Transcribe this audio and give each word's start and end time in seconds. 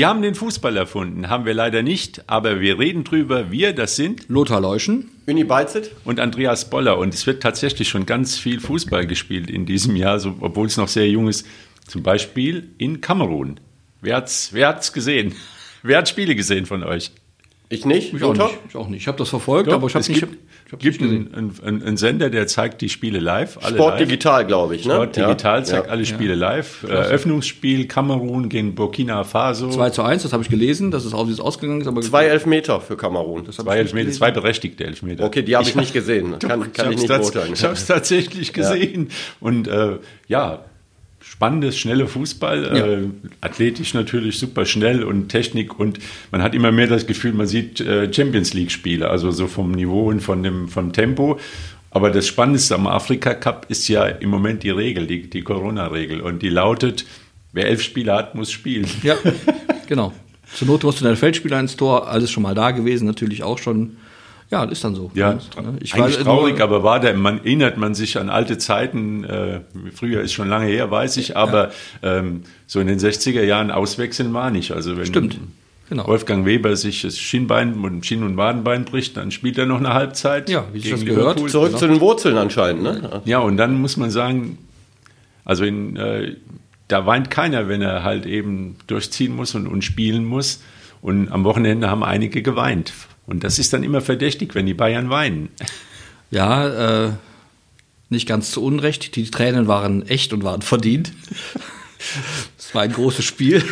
Wir 0.00 0.08
haben 0.08 0.22
den 0.22 0.34
Fußball 0.34 0.78
erfunden, 0.78 1.28
haben 1.28 1.44
wir 1.44 1.52
leider 1.52 1.82
nicht, 1.82 2.24
aber 2.26 2.58
wir 2.58 2.78
reden 2.78 3.04
drüber. 3.04 3.50
Wir, 3.50 3.74
das 3.74 3.96
sind 3.96 4.30
Lothar 4.30 4.58
Leuschen. 4.58 5.10
Uni 5.26 5.44
Beizet. 5.44 5.90
und 6.06 6.18
Andreas 6.20 6.70
Boller. 6.70 6.96
Und 6.96 7.12
es 7.12 7.26
wird 7.26 7.42
tatsächlich 7.42 7.90
schon 7.90 8.06
ganz 8.06 8.38
viel 8.38 8.60
Fußball 8.60 9.06
gespielt 9.06 9.50
in 9.50 9.66
diesem 9.66 9.96
Jahr, 9.96 10.18
so, 10.18 10.36
obwohl 10.40 10.68
es 10.68 10.78
noch 10.78 10.88
sehr 10.88 11.06
jung 11.06 11.28
ist. 11.28 11.46
Zum 11.86 12.02
Beispiel 12.02 12.70
in 12.78 13.02
Kamerun. 13.02 13.60
Wer 14.00 14.16
hat's, 14.16 14.54
wer 14.54 14.68
hat's 14.68 14.94
gesehen? 14.94 15.34
Wer 15.82 15.98
hat 15.98 16.08
Spiele 16.08 16.34
gesehen 16.34 16.64
von 16.64 16.82
euch? 16.82 17.10
Ich 17.68 17.84
nicht. 17.84 18.14
Ich 18.14 18.22
auch 18.22 18.28
Lothar? 18.28 18.46
nicht. 18.46 18.58
Ich 18.70 18.76
auch 18.76 18.88
nicht. 18.88 19.02
Ich 19.02 19.06
habe 19.06 19.18
das 19.18 19.28
verfolgt, 19.28 19.68
aber 19.70 19.86
ich 19.86 19.94
habe 19.94 20.00
es 20.00 20.08
nicht, 20.08 20.20
gibt, 20.20 20.38
gibt 20.78 20.82
nicht 20.84 20.98
gesehen. 21.00 21.34
einen, 21.34 21.52
einen, 21.64 21.82
einen 21.82 21.96
Sender, 21.96 22.30
der 22.30 22.46
zeigt 22.46 22.80
die 22.80 22.88
Spiele 22.88 23.18
live. 23.18 23.58
Alle 23.62 23.74
Sport 23.76 23.98
live. 23.98 24.08
digital, 24.08 24.46
glaube 24.46 24.76
ich. 24.76 24.84
Ne? 24.86 24.94
Sport 24.94 25.16
digital 25.16 25.58
Ja, 25.58 25.64
zeigt 25.64 25.86
ja. 25.86 25.92
alle 25.92 26.06
Spiele 26.06 26.34
live. 26.34 26.84
Eröffnungsspiel 26.88 27.86
Kamerun 27.88 28.48
gegen 28.48 28.74
Burkina 28.74 29.24
Faso. 29.24 29.68
2 29.70 29.90
zu 29.90 30.02
1, 30.02 30.22
das 30.22 30.32
habe 30.32 30.42
ich 30.42 30.48
gelesen, 30.48 30.90
dass 30.90 31.04
es 31.04 31.12
auch 31.14 31.26
wie 31.28 31.32
es 31.32 31.40
ausgegangen 31.40 31.80
ist. 31.80 31.86
Aber 31.86 32.00
Zwei 32.02 32.26
Elfmeter 32.26 32.80
für 32.80 32.96
Kamerun. 32.96 33.44
das 33.44 33.56
Zwei 33.56 33.62
ich 33.62 33.92
nicht 33.92 33.96
Elfmeter, 33.96 34.12
zwei 34.12 34.30
berechtigte 34.30 34.84
Elfmeter. 34.84 35.24
Okay, 35.24 35.42
die 35.42 35.56
habe 35.56 35.68
ich 35.68 35.74
nicht 35.74 35.92
gesehen. 35.92 36.38
Kann, 36.38 36.72
kann 36.72 36.92
ich 36.92 36.98
nicht 37.00 37.10
hab's 37.10 37.26
tats- 37.26 37.32
beurteilen. 37.32 37.54
Ich 37.54 37.64
habe 37.64 37.74
es 37.74 37.86
tatsächlich 37.86 38.52
gesehen. 38.52 39.08
Und 39.40 39.68
äh, 39.68 39.98
ja, 40.28 40.64
spannendes, 41.20 41.78
schnelle 41.78 42.06
Fußball. 42.06 42.76
Äh, 42.76 43.28
athletisch 43.40 43.94
natürlich 43.94 44.38
super 44.38 44.64
schnell 44.64 45.04
und 45.04 45.28
Technik. 45.28 45.78
Und 45.78 45.98
man 46.30 46.42
hat 46.42 46.54
immer 46.54 46.72
mehr 46.72 46.86
das 46.86 47.06
Gefühl, 47.06 47.32
man 47.32 47.46
sieht 47.46 47.80
äh, 47.80 48.12
Champions 48.12 48.54
League-Spiele, 48.54 49.08
also 49.08 49.30
so 49.30 49.46
vom 49.46 49.72
Niveau 49.72 50.08
und 50.08 50.20
von 50.20 50.42
dem 50.42 50.68
vom 50.68 50.92
Tempo. 50.92 51.38
Aber 51.90 52.10
das 52.10 52.26
Spannendste 52.26 52.74
am 52.74 52.86
Afrika 52.86 53.34
Cup 53.34 53.66
ist 53.68 53.88
ja 53.88 54.06
im 54.06 54.30
Moment 54.30 54.62
die 54.62 54.70
Regel, 54.70 55.06
die, 55.06 55.28
die 55.28 55.42
Corona-Regel. 55.42 56.20
Und 56.20 56.42
die 56.42 56.48
lautet, 56.48 57.04
wer 57.52 57.66
elf 57.66 57.82
Spiele 57.82 58.14
hat, 58.14 58.34
muss 58.34 58.50
spielen. 58.52 58.86
Ja, 59.02 59.16
genau. 59.88 60.12
Zur 60.54 60.68
Not 60.68 60.82
musst 60.82 61.00
du 61.00 61.04
deinen 61.04 61.16
Feldspieler 61.16 61.60
ins 61.60 61.76
Tor, 61.76 62.08
alles 62.08 62.30
schon 62.30 62.42
mal 62.42 62.54
da 62.54 62.70
gewesen, 62.70 63.06
natürlich 63.06 63.42
auch 63.42 63.58
schon. 63.58 63.96
Ja, 64.50 64.64
ist 64.64 64.82
dann 64.82 64.94
so. 64.96 65.10
Ja, 65.14 65.34
Ne? 65.34 65.38
ich 65.80 65.94
eigentlich 65.94 66.16
war 66.18 66.24
traurig, 66.24 66.54
nur- 66.56 66.64
aber 66.64 66.82
war 66.82 66.98
der, 66.98 67.14
man 67.14 67.38
erinnert 67.38 67.76
man 67.76 67.94
sich 67.94 68.18
an 68.18 68.28
alte 68.30 68.58
Zeiten, 68.58 69.22
äh, 69.24 69.60
früher 69.94 70.22
ist 70.22 70.32
schon 70.32 70.48
lange 70.48 70.66
her, 70.66 70.90
weiß 70.90 71.16
ich, 71.18 71.36
aber 71.36 71.70
ähm, 72.02 72.42
so 72.66 72.80
in 72.80 72.88
den 72.88 72.98
60er 72.98 73.44
Jahren 73.44 73.70
auswechseln 73.70 74.32
war 74.34 74.50
nicht. 74.50 74.72
Also 74.72 74.96
wenn 74.96 75.06
Stimmt, 75.06 75.38
genau. 75.88 76.06
Wolfgang 76.08 76.46
Weber 76.46 76.74
sich 76.74 77.02
das 77.02 77.16
Schienbein 77.16 77.74
und 77.74 78.04
Schien- 78.04 78.24
und 78.24 78.36
Wadenbein 78.36 78.84
bricht, 78.84 79.16
dann 79.16 79.30
spielt 79.30 79.56
er 79.56 79.66
noch 79.66 79.78
eine 79.78 79.94
Halbzeit. 79.94 80.50
Ja, 80.50 80.64
wie 80.72 80.80
sich 80.80 80.90
gegen 80.90 80.96
das 80.96 81.04
gehört. 81.06 81.26
Liverpool. 81.36 81.48
Zurück 81.50 81.78
zu 81.78 81.86
den 81.86 82.00
Wurzeln 82.00 82.36
anscheinend. 82.36 82.82
Ne? 82.82 83.22
Ja, 83.26 83.38
und 83.38 83.56
dann 83.56 83.80
muss 83.80 83.96
man 83.96 84.10
sagen, 84.10 84.58
also 85.44 85.64
in, 85.64 85.94
äh, 85.96 86.34
da 86.88 87.06
weint 87.06 87.30
keiner, 87.30 87.68
wenn 87.68 87.82
er 87.82 88.02
halt 88.02 88.26
eben 88.26 88.74
durchziehen 88.88 89.36
muss 89.36 89.54
und, 89.54 89.68
und 89.68 89.82
spielen 89.84 90.24
muss. 90.24 90.60
Und 91.02 91.30
am 91.30 91.44
Wochenende 91.44 91.88
haben 91.88 92.02
einige 92.02 92.42
geweint. 92.42 92.92
Und 93.30 93.44
das 93.44 93.60
ist 93.60 93.72
dann 93.72 93.84
immer 93.84 94.00
verdächtig, 94.00 94.56
wenn 94.56 94.66
die 94.66 94.74
Bayern 94.74 95.08
weinen. 95.08 95.50
Ja, 96.32 97.06
äh, 97.06 97.12
nicht 98.08 98.26
ganz 98.26 98.50
zu 98.50 98.62
Unrecht. 98.62 99.14
Die 99.14 99.30
Tränen 99.30 99.68
waren 99.68 100.06
echt 100.08 100.32
und 100.32 100.42
waren 100.42 100.62
verdient. 100.62 101.12
Es 102.58 102.74
war 102.74 102.80
ein 102.80 102.92
großes 102.92 103.26
Spiel. 103.26 103.62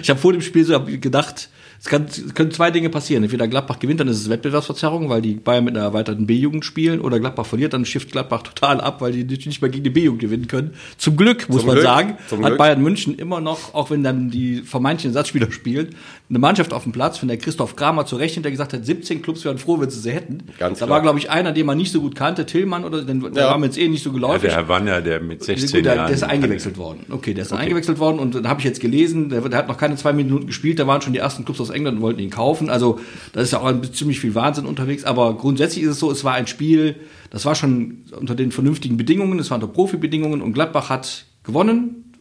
Ich 0.00 0.08
habe 0.08 0.20
vor 0.20 0.32
dem 0.32 0.42
Spiel 0.42 0.64
so 0.64 0.80
gedacht, 0.84 1.48
es, 1.84 1.90
kann, 1.90 2.06
es 2.06 2.34
können 2.34 2.50
zwei 2.50 2.70
Dinge 2.70 2.88
passieren. 2.88 3.22
Entweder 3.24 3.46
Gladbach 3.46 3.78
gewinnt, 3.78 4.00
dann 4.00 4.08
ist 4.08 4.16
es 4.18 4.30
Wettbewerbsverzerrung, 4.30 5.10
weil 5.10 5.20
die 5.20 5.34
Bayern 5.34 5.64
mit 5.64 5.76
einer 5.76 5.84
erweiterten 5.84 6.26
B-Jugend 6.26 6.64
spielen, 6.64 7.00
oder 7.00 7.20
Gladbach 7.20 7.44
verliert, 7.44 7.74
dann 7.74 7.84
schifft 7.84 8.10
Gladbach 8.12 8.42
total 8.42 8.80
ab, 8.80 9.02
weil 9.02 9.12
die 9.12 9.24
nicht 9.46 9.60
mehr 9.60 9.70
gegen 9.70 9.84
die 9.84 9.90
B-Jugend 9.90 10.20
gewinnen 10.22 10.46
können. 10.48 10.72
Zum 10.96 11.16
Glück, 11.16 11.46
muss 11.50 11.58
Zum 11.58 11.66
man 11.66 11.74
Glück, 11.76 11.84
sagen, 11.86 12.16
zum 12.28 12.40
hat 12.40 12.46
Glück. 12.46 12.58
Bayern 12.58 12.82
München 12.82 13.14
immer 13.16 13.40
noch, 13.42 13.74
auch 13.74 13.90
wenn 13.90 14.02
dann 14.02 14.30
die 14.30 14.62
vermeintlichen 14.62 15.10
Ersatzspieler 15.10 15.52
spielen, 15.52 15.90
eine 16.30 16.38
Mannschaft 16.38 16.72
auf 16.72 16.84
dem 16.84 16.92
Platz, 16.92 17.18
von 17.18 17.28
der 17.28 17.36
Christoph 17.36 17.76
Kramer 17.76 18.06
zu 18.06 18.16
Recht 18.16 18.32
hinter 18.34 18.50
gesagt 18.50 18.72
hat, 18.72 18.84
17 18.84 19.20
Clubs 19.20 19.44
wären 19.44 19.58
froh, 19.58 19.78
wenn 19.78 19.90
sie 19.90 20.00
sie 20.00 20.10
hätten. 20.12 20.38
Ganz 20.58 20.78
da 20.78 20.86
klar. 20.86 20.96
war, 20.96 21.02
glaube 21.02 21.18
ich, 21.18 21.30
einer, 21.30 21.52
den 21.52 21.66
man 21.66 21.76
nicht 21.76 21.92
so 21.92 22.00
gut 22.00 22.14
kannte, 22.16 22.46
Tillmann, 22.46 22.84
oder 22.84 23.02
den, 23.02 23.20
der 23.34 23.44
Ja. 23.44 23.50
war 23.50 23.58
mir 23.58 23.66
jetzt 23.66 23.76
eh 23.78 23.88
nicht 23.88 24.02
so 24.02 24.08
Ja, 24.08 24.14
geläufig. 24.14 24.40
der 24.42 24.52
Herr 24.52 24.68
Wanner, 24.68 25.02
der 25.02 25.20
mit 25.20 25.44
16 25.44 25.78
Gut, 25.80 25.84
der, 25.86 25.96
Jahren. 25.96 26.06
der 26.06 26.14
ist 26.16 26.22
eingewechselt 26.22 26.78
worden. 26.78 27.04
Okay, 27.10 27.34
der 27.34 27.42
ist 27.44 27.52
eingewechselt 27.52 27.98
worden 27.98 28.18
und 28.18 28.34
dann 28.34 28.48
habe 28.48 28.60
ich 28.60 28.64
jetzt 28.64 28.80
gelesen, 28.80 29.28
der, 29.28 29.42
der 29.42 29.58
hat 29.58 29.68
noch 29.68 29.76
keine 29.76 29.96
zwei 29.96 30.14
Minuten 30.14 30.46
gespielt, 30.46 30.78
da 30.78 30.86
waren 30.86 31.02
schon 31.02 31.12
die 31.12 31.18
ersten 31.18 31.44
Clubs 31.44 31.60
aus 31.60 31.73
England 31.74 31.96
und 31.98 32.02
wollten 32.02 32.20
ihn 32.20 32.30
kaufen. 32.30 32.70
Also 32.70 32.98
da 33.32 33.40
ist 33.40 33.52
ja 33.52 33.60
auch 33.60 33.66
ein 33.66 33.80
bisschen- 33.80 33.94
ziemlich 33.96 34.20
viel 34.20 34.34
Wahnsinn 34.34 34.66
unterwegs. 34.66 35.04
Aber 35.04 35.34
grundsätzlich 35.36 35.84
ist 35.84 35.90
es 35.90 35.98
so, 35.98 36.10
es 36.10 36.24
war 36.24 36.34
ein 36.34 36.46
Spiel, 36.46 36.96
das 37.30 37.44
war 37.44 37.54
schon 37.54 38.04
unter 38.18 38.34
den 38.34 38.52
vernünftigen 38.52 38.96
Bedingungen, 38.96 39.38
es 39.38 39.50
war 39.50 39.56
unter 39.56 39.68
Profibedingungen 39.68 40.40
und 40.40 40.52
Gladbach 40.52 40.88
hat 40.88 41.26
gewonnen. 41.42 42.12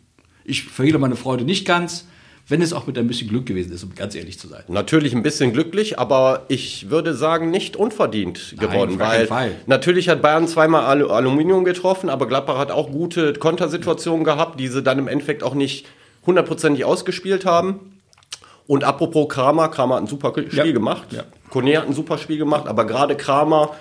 Ich 0.44 0.64
verhehle 0.64 0.98
meine 1.00 1.16
Freude 1.16 1.46
nicht 1.46 1.66
ganz, 1.66 2.06
wenn 2.50 2.62
es 2.62 2.74
auch 2.74 2.88
mit 2.88 2.98
ein 2.98 3.08
bisschen 3.08 3.30
Glück 3.30 3.46
gewesen 3.46 3.72
ist, 3.72 3.84
um 3.86 3.96
ganz 3.96 4.16
ehrlich 4.16 4.38
zu 4.38 4.50
sein. 4.50 4.64
Natürlich 4.68 5.16
ein 5.16 5.24
bisschen 5.24 5.54
glücklich, 5.54 5.98
aber 5.98 6.44
ich 6.50 6.90
würde 6.90 7.14
sagen, 7.14 7.50
nicht 7.52 7.78
unverdient 7.78 8.56
geworden. 8.60 8.92
auf 8.92 8.98
gar 8.98 9.10
Weil 9.12 9.28
Fall. 9.28 9.52
natürlich 9.66 10.10
hat 10.10 10.22
Bayern 10.22 10.46
zweimal 10.50 10.84
Alu 10.84 11.08
Aluminium 11.08 11.64
getroffen, 11.64 12.10
aber 12.10 12.28
Gladbach 12.28 12.58
hat 12.58 12.70
auch 12.72 12.92
gute 12.92 13.32
Kontersituationen 13.32 14.26
gehabt, 14.26 14.60
die 14.60 14.68
sie 14.68 14.84
dann 14.84 15.00
im 15.00 15.08
Endeffekt 15.08 15.42
auch 15.42 15.56
nicht 15.56 15.86
hundertprozentig 16.26 16.84
ausgespielt 16.84 17.46
haben. 17.46 17.80
Und 18.68 18.84
apropos 18.84 19.28
Kramer, 19.30 19.68
Kramer 19.70 19.96
hat 19.96 20.04
ein 20.04 20.08
super 20.08 20.32
Spiel 20.32 20.48
Ja. 20.58 20.72
gemacht. 20.72 21.04
Ja. 21.12 21.24
Kone 21.50 21.78
hat 21.78 21.86
ein 21.88 21.94
super 21.94 22.18
Spiel 22.18 22.38
gemacht, 22.38 22.68
aber 22.68 22.86
gerade 22.86 23.16
Kramer 23.16 23.72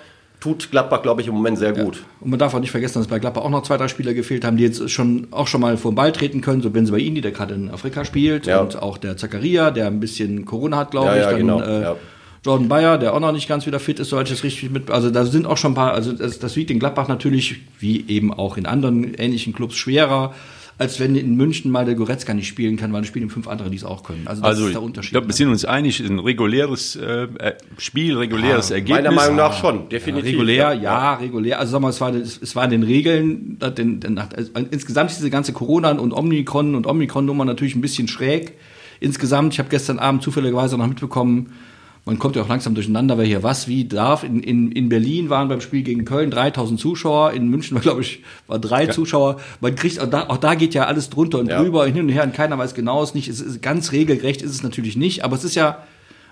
tut 0.41 0.69
Gladbach, 0.71 1.01
glaube 1.01 1.21
ich, 1.21 1.27
im 1.27 1.35
Moment 1.35 1.57
sehr 1.57 1.71
gut. 1.71 2.03
Und 2.19 2.29
man 2.31 2.37
darf 2.37 2.53
auch 2.53 2.59
nicht 2.59 2.71
vergessen, 2.71 2.99
dass 2.99 3.07
bei 3.07 3.17
Gladbach 3.19 3.43
auch 3.43 3.49
noch 3.49 3.63
zwei, 3.63 3.77
drei 3.77 3.87
Spieler 3.87 4.13
gefehlt 4.13 4.43
haben, 4.43 4.57
die 4.57 4.63
jetzt 4.63 4.89
schon 4.91 5.27
auch 5.31 5.47
schon 5.47 5.61
mal 5.61 5.77
vor 5.77 5.91
den 5.91 5.95
Ball 5.95 6.11
treten 6.11 6.41
können. 6.41 6.61
So 6.61 6.69
Benzibaini, 6.69 7.21
der 7.21 7.31
gerade 7.31 7.53
in 7.53 7.69
Afrika 7.69 8.03
spielt, 8.03 8.45
Ja. 8.45 8.59
und 8.59 8.81
auch 8.81 8.97
der 8.97 9.15
Zakaria, 9.15 9.71
der 9.71 9.87
ein 9.87 10.01
bisschen 10.01 10.43
Corona 10.43 10.75
hat, 10.77 10.91
glaube 10.91 11.07
Ja, 11.07 11.15
ich. 11.15 11.21
ja, 11.21 11.29
Dann, 11.31 11.37
genau, 11.39 11.61
äh, 11.61 11.81
ja. 11.81 11.95
Jordan 12.45 12.67
Bayer, 12.67 12.97
der 12.97 13.13
auch 13.13 13.21
noch 13.21 13.31
nicht 13.31 13.47
ganz 13.47 13.65
wieder 13.65 13.79
fit 13.79 14.01
ist, 14.01 14.09
soweit 14.09 14.27
ich 14.27 14.33
das 14.35 14.43
richtig 14.43 14.69
mit. 14.69 14.91
Also 14.91 15.09
da 15.11 15.23
sind 15.23 15.47
auch 15.47 15.55
schon 15.55 15.71
ein 15.71 15.75
paar, 15.75 15.93
also 15.93 16.11
das, 16.11 16.39
das 16.39 16.57
wiegt 16.57 16.71
in 16.71 16.79
Gladbach 16.79 17.07
natürlich, 17.07 17.61
wie 17.79 18.03
eben 18.09 18.33
auch 18.33 18.57
in 18.57 18.65
anderen 18.65 19.13
ähnlichen 19.13 19.53
Clubs, 19.53 19.75
schwerer, 19.77 20.33
als 20.77 20.99
wenn 20.99 21.15
in 21.15 21.35
München 21.35 21.71
mal 21.71 21.85
der 21.85 21.95
Goretzka 21.95 22.33
nicht 22.33 22.47
spielen 22.47 22.77
kann, 22.77 22.91
weil 22.93 23.01
es 23.01 23.07
spielen 23.07 23.29
fünf 23.29 23.47
andere, 23.47 23.69
die 23.69 23.77
es 23.77 23.83
auch 23.83 24.03
können. 24.03 24.27
Also 24.27 24.41
das 24.41 24.49
Also, 24.49 24.63
ist 24.63 24.67
ich 24.69 24.73
der 24.73 24.81
Unterschied. 24.81 25.11
glaube, 25.11 25.27
wir 25.27 25.31
ne? 25.31 25.33
sind 25.33 25.49
uns 25.49 25.65
einig, 25.65 25.99
ein 25.99 26.19
reguläres 26.19 26.95
äh, 26.95 27.23
äh, 27.23 27.53
Spiel, 27.77 28.17
reguläres 28.17 28.71
Ergebnis. 28.71 29.03
Meiner 29.03 29.11
Meinung 29.15 29.35
nach 29.35 29.53
schon, 29.59 29.89
definitiv. 29.89 30.33
Regulär, 30.33 30.73
ja, 30.73 31.13
regulär. 31.15 31.59
Also 31.59 31.73
sagen 31.73 31.83
wir, 31.83 31.89
es 31.89 32.01
war, 32.01 32.13
es, 32.13 32.55
war 32.55 32.65
in 32.65 32.71
den 32.71 32.83
Regeln, 32.83 33.59
den, 33.77 33.99
den, 33.99 34.17
also 34.17 34.51
insgesamt 34.71 35.11
ist 35.11 35.17
diese 35.17 35.29
ganze 35.29 35.53
Corona 35.53 35.91
und 35.91 36.11
Omikron 36.11 36.75
und 36.75 36.87
Omikron-Nummer 36.87 37.45
natürlich 37.45 37.75
ein 37.75 37.81
bisschen 37.81 38.07
schräg. 38.07 38.53
Insgesamt, 38.99 39.53
ich 39.53 39.59
habe 39.59 39.69
gestern 39.69 39.99
Abend 39.99 40.23
zufälligerweise 40.23 40.77
noch 40.77 40.87
mitbekommen, 40.87 41.53
man 42.05 42.19
kommt 42.19 42.35
ja 42.35 42.41
auch 42.41 42.49
langsam 42.49 42.75
durcheinander, 42.75 43.17
wer 43.17 43.25
hier 43.25 43.43
was, 43.43 43.67
wie 43.67 43.85
darf. 43.85 44.23
In, 44.23 44.43
in, 44.43 44.71
in 44.73 44.89
Berlin 44.89 45.29
waren 45.29 45.47
beim 45.47 45.61
Spiel 45.61 45.83
gegen 45.83 46.03
Köln 46.03 46.31
3000 46.31 46.79
Zuschauer, 46.79 47.31
in 47.31 47.47
München 47.47 47.75
war, 47.75 47.81
glaube 47.81 48.01
ich, 48.01 48.21
war 48.47 48.59
drei 48.59 48.87
Zuschauer. 48.87 49.37
Man 49.61 49.75
kriegt, 49.75 49.99
auch 49.99 50.09
da, 50.09 50.27
auch 50.27 50.37
da 50.37 50.55
geht 50.55 50.73
ja 50.73 50.85
alles 50.85 51.09
drunter 51.09 51.39
und 51.39 51.47
Ja. 51.47 51.61
drüber, 51.61 51.85
hin 51.85 51.99
und 52.01 52.09
her 52.09 52.23
und 52.23 52.33
keiner 52.33 52.57
weiß 52.57 52.73
genau 52.73 53.01
es 53.03 53.13
nicht. 53.13 53.29
Es 53.29 53.39
ist 53.39 53.61
ganz 53.61 53.93
regelgerecht 53.93 54.41
ist 54.41 54.51
es 54.51 54.63
natürlich 54.63 54.97
nicht, 54.97 55.23
aber 55.23 55.35
es 55.37 55.43
ist 55.45 55.55
ja 55.55 55.83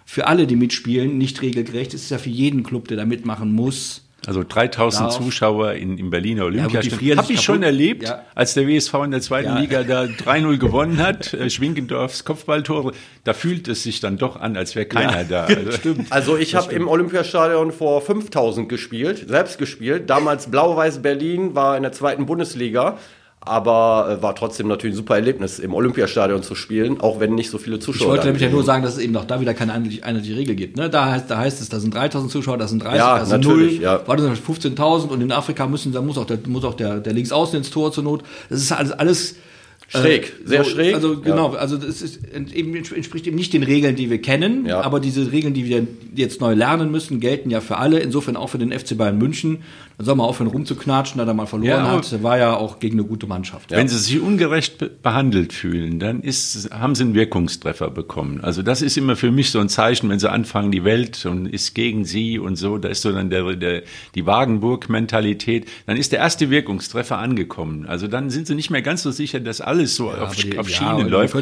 für 0.06 0.28
alle, 0.28 0.46
die 0.46 0.58
mitspielen, 0.58 1.18
nicht 1.18 1.42
regelgerecht. 1.42 1.94
Es 1.94 2.03
ist 2.03 2.09
ja 2.09 2.18
für 2.18 2.30
jeden 2.30 2.64
Club, 2.64 2.90
der 2.90 2.98
da 2.98 3.06
mitmachen 3.06 3.53
muss. 3.53 4.02
Also 4.28 4.44
3000 4.48 5.08
Darf. 5.09 5.18
Zuschauer 5.18 5.74
in, 5.74 5.98
im 5.98 6.12
Berliner 6.12 6.46
Olympiastadion. 6.46 7.00
frieren 7.00 7.18
Habe 7.18 7.34
ich 7.34 7.41
schon 7.41 7.64
erlebt, 7.64 8.03
Ja. 8.03 8.23
als 8.35 8.53
der 8.53 8.68
WSV 8.68 8.94
in 9.06 9.12
der 9.12 9.22
zweiten 9.22 9.50
Ja. 9.50 9.58
Liga 9.59 9.84
da 9.84 10.03
3-0 10.03 10.58
gewonnen 10.59 11.00
hat, 11.00 11.34
äh, 11.34 11.50
Schwingendorfs 11.50 12.23
Kopfballtore. 12.23 12.91
Da 13.23 13.34
fühlt 13.34 13.68
es 13.68 13.82
sich 13.84 14.00
dann 14.00 14.18
doch 14.18 14.40
an, 14.40 14.58
als 14.58 14.76
wäre 14.76 14.85
keiner 14.85 15.23
da. 15.23 15.46
Also, 15.47 15.72
Stimmt. 15.72 16.12
Also 16.12 16.38
ich 16.38 16.53
habe 16.56 16.72
im 16.73 16.88
Olympiastadion 16.88 17.72
vor 17.72 18.02
5000 18.02 18.70
gespielt, 18.70 19.26
selbst 19.28 19.58
gespielt. 19.58 20.09
Damals 20.09 20.52
Blau-Weiß 20.52 21.02
Berlin 21.02 21.56
war 21.56 21.76
in 21.76 21.84
der 21.84 21.91
zweiten 21.91 22.26
Bundesliga, 22.28 22.97
aber 23.43 24.17
äh, 24.20 24.22
war 24.23 24.35
trotzdem 24.35 24.67
natürlich 24.67 24.93
ein 24.93 24.97
super 24.97 25.16
Erlebnis, 25.16 25.58
im 25.58 25.73
Olympiastadion 25.73 26.43
zu 26.43 26.53
spielen, 26.53 27.02
auch 27.02 27.20
wenn 27.20 27.34
nicht 27.34 27.49
so 27.49 27.58
viele 27.58 27.78
Ich 27.78 27.82
Zuschauer 27.82 28.09
wollte 28.09 28.22
da 28.22 28.26
nämlich 28.28 28.43
ja 28.43 28.49
nur 28.49 28.64
sagen, 28.64 28.84
dass 28.84 28.93
es 28.93 28.99
eben 28.99 29.16
auch 29.17 29.26
da 29.26 29.41
wieder 29.41 29.55
keine 29.55 29.73
einheitliche 29.73 30.35
Regel 30.38 30.55
gibt. 30.55 30.78
Ne? 30.78 30.90
Da, 30.90 31.11
heißt, 31.11 31.29
da 31.29 31.38
heißt 31.38 31.59
es, 31.59 31.70
da 31.70 31.79
sind 31.79 31.93
3000 31.93 32.32
Zuschauer, 32.32 32.58
da 32.59 32.67
sind 32.67 32.84
30, 32.84 32.97
Ja, 32.99 33.17
da 33.20 33.26
sind 33.26 33.43
natürlich, 33.43 33.76
0, 33.78 33.84
ja. 33.84 34.08
war 34.08 34.16
das 34.16 34.26
15.000 34.40 35.08
und 35.08 35.22
in 35.22 35.32
Afrika 35.32 35.66
müssen, 35.67 35.91
da 35.91 36.02
muss 36.02 36.17
auch 36.20 36.26
der, 36.26 36.38
muss 36.47 36.64
auch 36.64 36.76
der, 36.76 36.99
der 36.99 37.14
Linksaußen 37.14 37.58
ins 37.58 37.72
Tor 37.72 37.91
zur 37.91 38.03
Not. 38.03 38.23
Das 38.49 38.61
ist 38.61 38.72
alles, 38.72 38.91
alles 38.91 39.35
Schräg, 39.91 40.32
sehr 40.46 40.64
schräg. 40.64 40.96
Also 40.96 41.14
Ja. 41.16 41.20
genau, 41.20 41.49
also 41.53 41.76
das 41.76 42.02
ist 42.02 42.20
eben 42.34 42.73
entspricht 42.76 43.28
eben 43.28 43.35
nicht 43.35 43.52
den 43.52 43.64
Regeln, 43.64 43.96
die 43.97 44.09
wir 44.09 44.22
kennen, 44.22 44.66
Ja. 44.66 44.82
aber 44.82 45.02
diese 45.02 45.32
Regeln, 45.34 45.53
die 45.53 45.66
wir 45.66 45.85
jetzt 46.16 46.40
neu 46.40 46.53
lernen 46.53 46.91
müssen, 46.91 47.20
gelten 47.20 47.49
ja 47.49 47.59
für 47.59 47.78
alle. 47.78 47.99
Insofern 47.99 48.38
auch 48.38 48.47
für 48.47 48.58
den 48.58 48.72
FC 48.72 48.97
Bayern 48.97 49.17
München. 49.17 49.64
Dann 50.02 50.06
soll 50.08 50.16
man 50.16 50.26
aufhören 50.26 50.48
rumzuknatschen, 50.50 51.20
da 51.20 51.28
er 51.28 51.34
mal 51.36 51.46
verloren 51.46 51.70
Ja, 51.70 51.92
hat. 51.92 52.24
War 52.24 52.36
ja 52.40 52.56
auch 52.56 52.80
gegen 52.80 52.98
eine 53.00 53.08
gute 53.08 53.28
Mannschaft. 53.28 53.70
Wenn 53.70 53.88
sie 53.88 54.00
sich 54.00 54.20
ungerecht 54.20 54.80
be 54.80 54.90
behandelt 54.90 55.53
fühlen, 55.53 56.00
dann 56.00 56.22
ist, 56.22 56.72
haben 56.72 56.96
sie 56.96 57.03
einen 57.03 57.14
Wirkungstreffer 57.14 57.92
bekommen. 57.92 58.42
Also 58.42 58.64
das 58.64 58.82
ist 58.82 58.98
immer 58.98 59.16
für 59.16 59.30
mich 59.30 59.52
so 59.52 59.59
ein 59.59 59.70
Zeichen, 59.70 60.09
wenn 60.09 60.18
sie 60.18 60.32
anfangen, 60.32 60.72
die 60.72 60.84
Welt 60.84 61.24
und 61.28 61.46
ist 61.46 61.76
gegen 61.76 62.03
sie 62.03 62.40
und 62.40 62.56
so, 62.56 62.80
da 62.80 62.90
ist 62.90 63.03
so 63.03 63.12
dann 63.12 63.30
der, 63.30 63.56
der, 63.56 63.84
die 64.16 64.26
Wagenburg-Mentalität, 64.26 65.68
dann 65.86 65.98
ist 65.98 66.12
der 66.12 66.20
erste 66.20 66.50
Wirkungstreffer 66.50 67.20
angekommen. 67.20 67.86
Also 67.86 68.08
dann 68.08 68.32
sind 68.32 68.48
sie 68.48 68.56
nicht 68.56 68.72
mehr 68.72 68.82
ganz 68.82 69.03
so 69.03 69.12
sicher, 69.12 69.40
dass 69.40 69.62
alles 69.62 69.96
so 69.96 70.09
auf, 70.09 70.18
aber 70.18 70.34
die- 70.34 70.58
auf 70.58 70.68
ja, 70.68 70.78
Schienen 70.78 70.90
aber 70.92 71.09
läuft. 71.09 71.36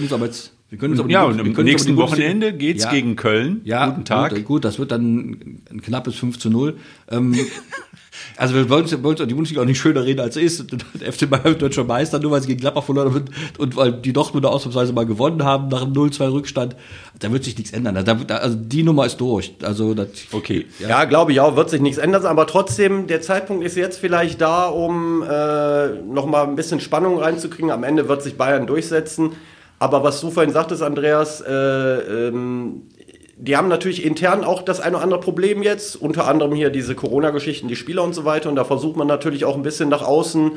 Wir 0.70 0.78
können 0.78 0.94
uns 0.94 1.00
aber 1.00 1.10
Ja, 1.10 1.24
und 1.24 1.44
wir 1.44 1.58
am 1.58 1.64
nächsten 1.66 1.98
Wochenende 1.98 2.54
geht's 2.54 2.84
Ja. 2.84 2.92
gegen 2.92 3.16
Köln. 3.16 3.62
Ja, 3.64 3.88
Guten 3.88 4.06
Tag. 4.06 4.36
Gut, 4.36 4.46
gut, 4.46 4.66
das 4.66 4.78
wird 4.78 4.92
dann 4.92 5.62
ein 5.72 5.82
knappes 5.82 6.16
5 6.16 6.38
zu 6.38 6.52
0. 6.52 6.78
Ähm, 7.10 7.36
also 8.38 8.54
wir 8.54 8.70
wollen 8.70 8.84
uns, 8.84 8.92
wollen 9.04 9.18
uns 9.18 9.28
die 9.28 9.34
Bundesliga 9.34 9.62
auch 9.64 9.66
nicht 9.66 9.80
schöner 9.80 10.06
reden 10.06 10.20
als 10.20 10.36
es 10.36 10.60
ist. 10.60 10.72
Der 11.02 11.12
FC 11.12 11.28
Bayern 11.28 11.46
wird 11.46 11.64
deutscher 11.64 11.86
Meister, 11.86 12.20
nur 12.20 12.30
weil 12.30 12.42
sie 12.42 12.50
gegen 12.50 12.60
Gladbach 12.60 12.84
verloren 12.84 13.12
haben 13.16 13.26
und 13.58 13.76
weil 13.78 13.94
die 13.94 14.14
Dortmunder 14.14 14.52
ausnahmsweise 14.52 14.94
mal 14.94 15.08
gewonnen 15.08 15.44
haben 15.44 15.70
nach 15.70 15.82
einem 15.82 15.94
0-2 15.94 16.32
Rückstand. 16.32 16.76
Da 17.18 17.32
wird 17.32 17.44
sich 17.46 17.58
nichts 17.58 17.74
ändern. 17.74 17.96
Da, 18.06 18.14
da, 18.14 18.36
also 18.36 18.56
die 18.56 18.84
Nummer 18.84 19.08
ist 19.08 19.18
durch. 19.20 19.56
Also 19.64 19.96
das, 19.96 20.10
Okay. 20.32 20.68
Ja, 20.78 21.06
glaube 21.06 21.32
ich 21.32 21.40
auch, 21.40 21.56
wird 21.56 21.72
sich 21.72 21.82
nichts 21.82 21.98
ändern, 21.98 22.28
aber 22.28 22.46
trotzdem, 22.46 23.08
der 23.08 23.22
Zeitpunkt 23.22 23.66
ist 23.66 23.76
jetzt 23.76 23.98
vielleicht 24.00 24.40
da, 24.40 24.68
um 24.68 25.24
äh, 25.24 25.88
nochmal 26.04 26.46
ein 26.48 26.56
bisschen 26.56 26.80
Spannung 26.80 27.18
reinzukriegen. 27.18 27.72
Am 27.72 27.84
Ende 27.84 28.08
wird 28.08 28.22
sich 28.22 28.38
Bayern 28.38 28.68
durchsetzen. 28.68 29.32
Aber 29.80 30.04
was 30.04 30.20
du 30.20 30.30
vorhin 30.30 30.52
sagtest, 30.52 30.84
Andreas, 30.84 31.42
äh, 31.42 31.54
ähm, 31.54 32.90
die 33.38 33.56
haben 33.56 33.70
natürlich 33.70 34.06
intern 34.06 34.44
auch 34.44 34.62
das 34.62 34.82
eine 34.82 34.98
oder 34.98 35.04
andere 35.04 35.20
Problem 35.22 35.64
jetzt, 35.64 35.96
unter 35.96 36.28
anderem 36.28 36.54
hier 36.54 36.70
diese 36.70 36.94
Corona-Geschichten, 36.94 37.70
die 37.70 37.78
Spieler 37.78 38.04
und 38.04 38.14
so 38.14 38.26
weiter. 38.26 38.50
Und 38.50 38.58
da 38.58 38.66
versucht 38.66 38.98
man 38.98 39.08
natürlich 39.08 39.46
auch 39.46 39.56
ein 39.56 39.64
bisschen 39.64 39.88
nach 39.88 40.02
außen 40.02 40.52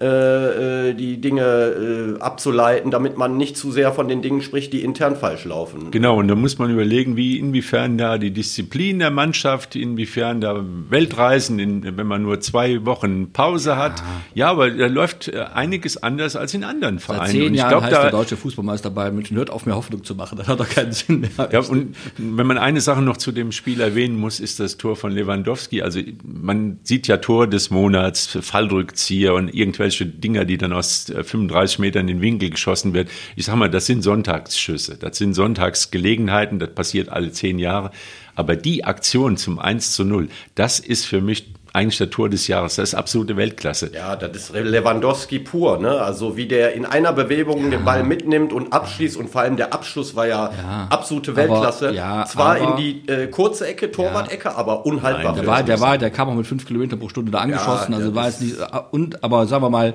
äh, 0.00 0.88
äh, 0.88 0.94
die 0.94 1.20
Dinge 1.20 2.16
äh, 2.18 2.20
abzuleiten, 2.20 2.90
damit 2.90 3.16
man 3.16 3.36
nicht 3.36 3.56
zu 3.56 3.70
sehr 3.70 3.92
von 3.92 4.08
den 4.08 4.22
Dingen 4.22 4.42
spricht, 4.42 4.72
die 4.72 4.82
intern 4.82 5.14
falsch 5.14 5.44
laufen. 5.44 5.92
Genau, 5.92 6.18
und 6.18 6.26
da 6.26 6.34
muss 6.34 6.58
man 6.58 6.68
überlegen, 6.68 7.16
wie 7.16 7.38
inwiefern 7.38 7.96
da 7.96 8.18
die 8.18 8.32
Disziplin 8.32 8.98
der 8.98 9.12
Mannschaft, 9.12 9.76
inwiefern 9.76 10.40
da 10.40 10.64
Weltreisen, 10.88 11.60
in, 11.60 11.96
wenn 11.96 12.08
man 12.08 12.22
nur 12.22 12.40
zwei 12.40 12.84
Wochen 12.84 13.30
Pause 13.32 13.76
hat. 13.76 14.02
Ja, 14.34 14.50
aber 14.50 14.68
da 14.68 14.88
läuft 14.88 15.28
äh, 15.28 15.44
einiges 15.54 16.02
anders 16.02 16.34
als 16.34 16.54
in 16.54 16.64
anderen 16.64 16.98
seit 16.98 17.16
Vereinen. 17.16 17.30
zehn 17.30 17.46
und 17.46 17.54
ich 17.54 17.58
Jahren 17.60 17.70
glaube, 17.70 17.84
heißt 17.86 17.96
der 17.96 18.04
da, 18.06 18.10
deutsche 18.10 18.36
Fußballmeister 18.36 18.90
Bayern 18.90 19.14
München. 19.14 19.36
Hört 19.36 19.50
auf, 19.50 19.64
mir 19.64 19.76
Hoffnung 19.76 20.02
zu 20.02 20.16
machen. 20.16 20.38
Das 20.44 20.48
hat 20.48 20.58
doch 20.58 20.68
keinen 20.68 20.92
Sinn 20.92 21.20
mehr. 21.20 21.30
Ja, 21.52 21.60
und 21.60 21.94
wenn 22.18 22.46
man 22.46 22.58
eine 22.58 22.80
Sache 22.80 23.00
noch 23.00 23.16
zu 23.16 23.30
dem 23.30 23.52
Spiel 23.52 23.80
erwähnen 23.80 24.18
muss, 24.18 24.40
ist 24.40 24.58
das 24.58 24.76
Tor 24.76 24.96
von 24.96 25.12
Lewandowski. 25.12 25.80
Also 25.80 26.00
man 26.24 26.80
sieht 26.82 27.06
ja 27.06 27.18
Tor 27.18 27.46
des 27.46 27.70
Monats, 27.70 28.36
Fallrückzieher 28.42 29.32
und 29.32 29.54
irgendwelche 29.54 29.83
Dinger, 29.90 30.44
die 30.44 30.58
dann 30.58 30.72
aus 30.72 31.08
äh, 31.10 31.24
35 31.24 31.78
Metern 31.78 32.08
in 32.08 32.16
den 32.16 32.20
Winkel 32.22 32.50
geschossen 32.50 32.94
wird. 32.94 33.08
Ich 33.36 33.46
sag 33.46 33.56
mal, 33.56 33.70
das 33.70 33.86
sind 33.86 34.02
Sonntagsschüsse, 34.02 34.96
das 34.96 35.18
sind 35.18 35.34
Sonntagsgelegenheiten, 35.34 36.58
das 36.58 36.74
passiert 36.74 37.08
alle 37.08 37.32
zehn 37.32 37.58
Jahre. 37.58 37.90
Aber 38.34 38.56
die 38.56 38.84
Aktion 38.84 39.36
zum 39.36 39.58
1 39.58 39.92
zu 39.92 40.04
0, 40.04 40.28
das 40.54 40.80
ist 40.80 41.04
für 41.06 41.20
mich 41.20 41.52
eigentlich 41.74 41.98
der 41.98 42.08
Tor 42.08 42.28
des 42.28 42.46
Jahres. 42.46 42.76
Das 42.76 42.90
ist 42.90 42.94
absolute 42.94 43.36
Weltklasse. 43.36 43.90
Ja, 43.92 44.14
das 44.16 44.30
ist 44.36 44.54
Lewandowski 44.54 45.40
pur, 45.40 45.78
ne? 45.78 46.00
Also 46.00 46.36
wie 46.36 46.46
der 46.46 46.72
in 46.74 46.86
einer 46.86 47.12
Bewegung 47.12 47.70
den 47.70 47.84
Ball 47.84 48.04
mitnimmt 48.04 48.52
und 48.52 48.72
abschließt 48.72 49.16
und 49.16 49.28
vor 49.28 49.40
allem 49.40 49.56
der 49.56 49.74
Abschluss 49.74 50.14
war 50.14 50.26
ja, 50.26 50.50
Ja. 50.56 50.86
absolute 50.90 51.32
Aber- 51.32 51.40
Weltklasse. 51.42 51.92
ja, 51.92 52.24
Zwar 52.26 52.60
aber- 52.60 52.70
in 52.70 52.76
die 52.76 53.08
äh, 53.08 53.26
kurze 53.26 53.66
Ecke, 53.66 53.90
Torwart-Ecke, 53.90 54.54
aber 54.56 54.86
unhaltbar. 54.86 55.32
Nein, 55.32 55.42
Der 55.42 55.46
war, 55.48 55.62
der 55.64 55.80
war, 55.80 55.98
der 55.98 56.10
kam 56.10 56.28
auch 56.28 56.34
mit 56.34 56.46
fünf 56.46 56.64
Kilometer 56.64 56.96
pro 56.96 57.08
Stunde 57.08 57.32
da 57.32 57.38
angeschossen. 57.40 57.90
Ja, 57.92 57.98
also 57.98 58.10
ja, 58.10 58.14
war 58.14 58.26
jetzt 58.28 58.40
nicht, 58.40 58.56
und, 58.92 59.24
aber 59.24 59.46
sagen 59.46 59.64
wir 59.64 59.70
mal, 59.70 59.94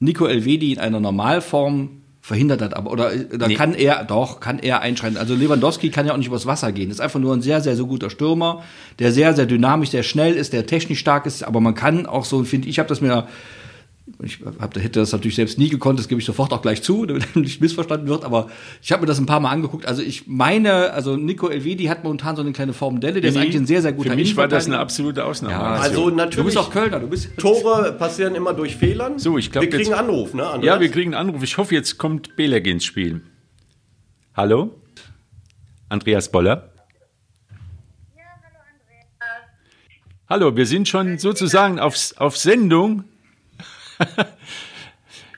Nico 0.00 0.26
Elvedi 0.26 0.72
in 0.72 0.80
einer 0.80 0.98
Normalform 1.00 2.02
verhindert 2.26 2.62
hat, 2.62 2.74
aber, 2.74 2.90
oder, 2.90 3.14
da 3.14 3.48
Nee. 3.48 3.54
kann 3.54 3.74
er, 3.74 4.02
doch, 4.02 4.40
kann 4.40 4.58
er 4.58 4.80
einschreiten. 4.80 5.18
Also 5.18 5.34
Lewandowski 5.34 5.90
kann 5.90 6.06
ja 6.06 6.14
auch 6.14 6.16
nicht 6.16 6.28
übers 6.28 6.46
Wasser 6.46 6.72
gehen. 6.72 6.90
Ist 6.90 7.02
einfach 7.02 7.20
nur 7.20 7.34
ein 7.34 7.42
sehr, 7.42 7.60
sehr, 7.60 7.76
sehr 7.76 7.84
guter 7.84 8.08
Stürmer, 8.08 8.62
der 8.98 9.12
sehr, 9.12 9.34
sehr 9.34 9.44
dynamisch, 9.44 9.90
sehr 9.90 10.02
schnell 10.04 10.32
ist, 10.32 10.54
der 10.54 10.64
technisch 10.64 11.00
stark 11.00 11.26
ist, 11.26 11.44
aber 11.44 11.60
man 11.60 11.74
kann 11.74 12.06
auch 12.06 12.24
so, 12.24 12.42
finde 12.44 12.68
ich, 12.70 12.78
habe 12.78 12.88
das 12.88 13.02
mir, 13.02 13.26
ich 14.22 14.40
hab, 14.60 14.76
hätte 14.76 15.00
das 15.00 15.12
natürlich 15.12 15.34
selbst 15.36 15.58
nie 15.58 15.70
gekonnt, 15.70 15.98
das 15.98 16.08
gebe 16.08 16.20
ich 16.20 16.26
sofort 16.26 16.52
auch 16.52 16.60
gleich 16.60 16.82
zu, 16.82 17.06
damit 17.06 17.34
nicht 17.36 17.60
missverstanden 17.62 18.06
wird, 18.08 18.22
aber 18.24 18.50
ich 18.82 18.92
habe 18.92 19.00
mir 19.02 19.06
das 19.06 19.18
ein 19.18 19.24
paar 19.24 19.40
Mal 19.40 19.50
angeguckt. 19.50 19.86
Also 19.86 20.02
ich 20.02 20.26
meine, 20.26 20.92
also 20.92 21.16
Nico 21.16 21.48
Elvedi 21.48 21.84
hat 21.84 22.04
momentan 22.04 22.36
so 22.36 22.42
eine 22.42 22.52
kleine 22.52 22.74
Formdelle, 22.74 23.20
der 23.22 23.30
ist 23.30 23.36
eigentlich 23.38 23.56
ein 23.56 23.66
sehr, 23.66 23.80
sehr 23.80 23.92
guter 23.94 24.10
Für 24.10 24.16
mich 24.16 24.36
war 24.36 24.46
das 24.46 24.66
eine 24.66 24.78
absolute 24.78 25.24
Ausnahme. 25.24 25.54
Ja, 25.54 25.74
Also 25.76 26.10
natürlich, 26.10 26.36
Du 26.36 26.44
bist 26.44 26.58
auch 26.58 26.70
Kölner, 26.70 27.00
du 27.00 27.06
bist. 27.08 27.30
Tore 27.38 27.92
passieren 27.98 28.34
immer 28.34 28.52
durch 28.52 28.76
Fehlern. 28.76 29.18
So, 29.18 29.38
ich 29.38 29.50
glaub, 29.50 29.62
Wir 29.62 29.70
kriegen 29.70 29.84
jetzt- 29.84 29.92
einen 29.98 30.08
Anruf, 30.10 30.34
ne? 30.34 30.42
Ja, 30.42 30.50
Andreas? 30.52 30.80
wir 30.80 30.88
kriegen 30.90 31.14
einen 31.14 31.28
Anruf. 31.28 31.42
Ich 31.42 31.56
hoffe, 31.56 31.74
jetzt 31.74 31.96
kommt 31.96 32.36
Beleg 32.36 32.66
ins 32.66 32.84
Spiel. 32.84 33.22
Hallo? 34.36 34.74
Andreas 35.88 36.30
Boller? 36.30 36.70
Hallo, 40.28 40.56
wir 40.56 40.66
sind 40.66 40.88
schon 40.88 41.18
sozusagen 41.18 41.78
auf, 41.78 41.96
auf 42.16 42.36
Sendung. 42.36 43.04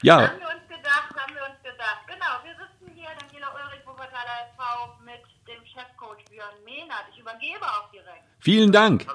Ja, 0.03 0.17
Haben 0.17 0.38
wir 0.38 0.49
uns 0.49 0.69
gedacht, 0.69 1.11
haben 1.17 1.35
wir 1.35 1.43
uns 1.43 1.62
gedacht. 1.62 2.00
Genau, 2.06 2.32
wir 2.44 2.55
sitzen 2.55 2.94
hier, 2.94 3.08
Daniela 3.20 3.49
Ulrich, 3.55 3.87
Wuppertaler 3.87 4.49
SV, 4.53 4.62
mit 5.05 5.23
dem 5.47 5.64
Chefcoach 5.67 6.25
Björn 6.31 6.56
Mehnert. 6.64 7.05
Ich 7.12 7.19
übergebe 7.20 7.64
auch 7.64 7.91
direkt. 7.91 8.25
vielen 8.41 8.73
Dank. 8.73 9.06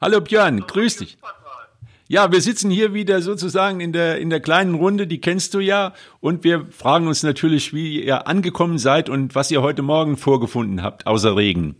Hallo 0.00 0.20
Björn, 0.20 0.66
grüß 0.66 0.96
dich. 0.98 1.18
Ja, 2.08 2.32
wir 2.32 2.40
sitzen 2.40 2.72
hier 2.72 2.92
wieder 2.92 3.22
sozusagen 3.22 3.78
in 3.78 3.92
der, 3.92 4.18
in 4.18 4.30
der 4.30 4.40
kleinen 4.40 4.74
Runde, 4.74 5.06
die 5.06 5.20
kennst 5.20 5.54
du 5.54 5.60
ja. 5.60 5.92
Und 6.18 6.42
wir 6.42 6.66
fragen 6.72 7.06
uns 7.06 7.22
natürlich, 7.22 7.72
wie 7.72 8.02
ihr 8.02 8.26
angekommen 8.26 8.78
seid 8.78 9.08
und 9.08 9.36
was 9.36 9.52
ihr 9.52 9.62
heute 9.62 9.82
Morgen 9.82 10.16
vorgefunden 10.16 10.82
habt, 10.82 11.06
außer 11.06 11.36
Regen. 11.36 11.76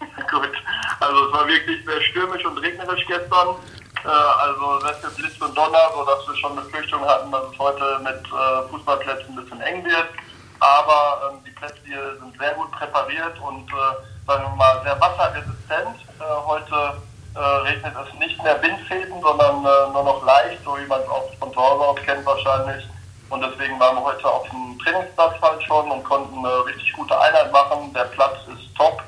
Gut, 0.30 0.50
also 0.98 1.26
es 1.26 1.32
war 1.32 1.46
wirklich 1.46 1.84
sehr 1.84 2.00
stürmisch 2.00 2.44
und 2.44 2.58
regnerisch 2.58 3.06
gestern. 3.06 3.54
Äh, 4.04 4.08
also 4.08 4.80
sehr 4.80 4.94
viel 4.94 5.10
Blitz 5.10 5.40
und 5.40 5.56
Donner, 5.56 5.90
sodass 5.94 6.26
wir 6.26 6.36
schon 6.36 6.56
Befürchtungen 6.56 7.08
hatten, 7.08 7.30
dass 7.30 7.44
es 7.52 7.58
heute 7.58 8.00
mit 8.02 8.22
äh, 8.26 8.68
Fußballplätzen 8.70 9.30
ein 9.30 9.36
bisschen 9.36 9.60
eng 9.60 9.84
wird. 9.84 10.08
Aber 10.60 11.30
ähm, 11.30 11.38
die 11.46 11.50
Plätze 11.50 11.78
hier 11.84 12.16
sind 12.20 12.38
sehr 12.38 12.54
gut 12.54 12.70
präpariert 12.72 13.38
und 13.40 13.68
äh, 13.70 14.26
sagen 14.26 14.44
wir 14.44 14.56
mal 14.56 14.82
sehr 14.82 15.00
wasserresistent. 15.00 15.96
Äh, 16.18 16.46
heute 16.46 17.02
äh, 17.34 17.38
regnet 17.38 17.94
es 17.94 18.18
nicht 18.18 18.42
mehr 18.42 18.60
Windfäden, 18.60 19.20
sondern 19.22 19.62
nur 19.62 20.04
noch 20.04 20.24
leicht, 20.24 20.62
so 20.64 20.76
wie 20.76 20.86
man 20.86 21.00
es 21.00 21.08
auch 21.08 21.30
von 21.38 21.56
aus 21.56 21.96
kennt 22.04 22.26
wahrscheinlich. 22.26 22.84
Und 23.30 23.40
deswegen 23.40 23.80
waren 23.80 23.96
wir 23.96 24.04
heute 24.04 24.28
auf 24.28 24.46
dem 24.50 24.78
Trainingsplatz 24.80 25.40
halt 25.40 25.62
schon 25.62 25.90
und 25.90 26.04
konnten 26.04 26.44
eine 26.44 26.66
richtig 26.66 26.92
gute 26.92 27.18
Einheit 27.18 27.50
machen. 27.50 27.92
Der 27.94 28.04
Platz 28.04 28.36
ist 28.48 28.76
top. 28.76 29.02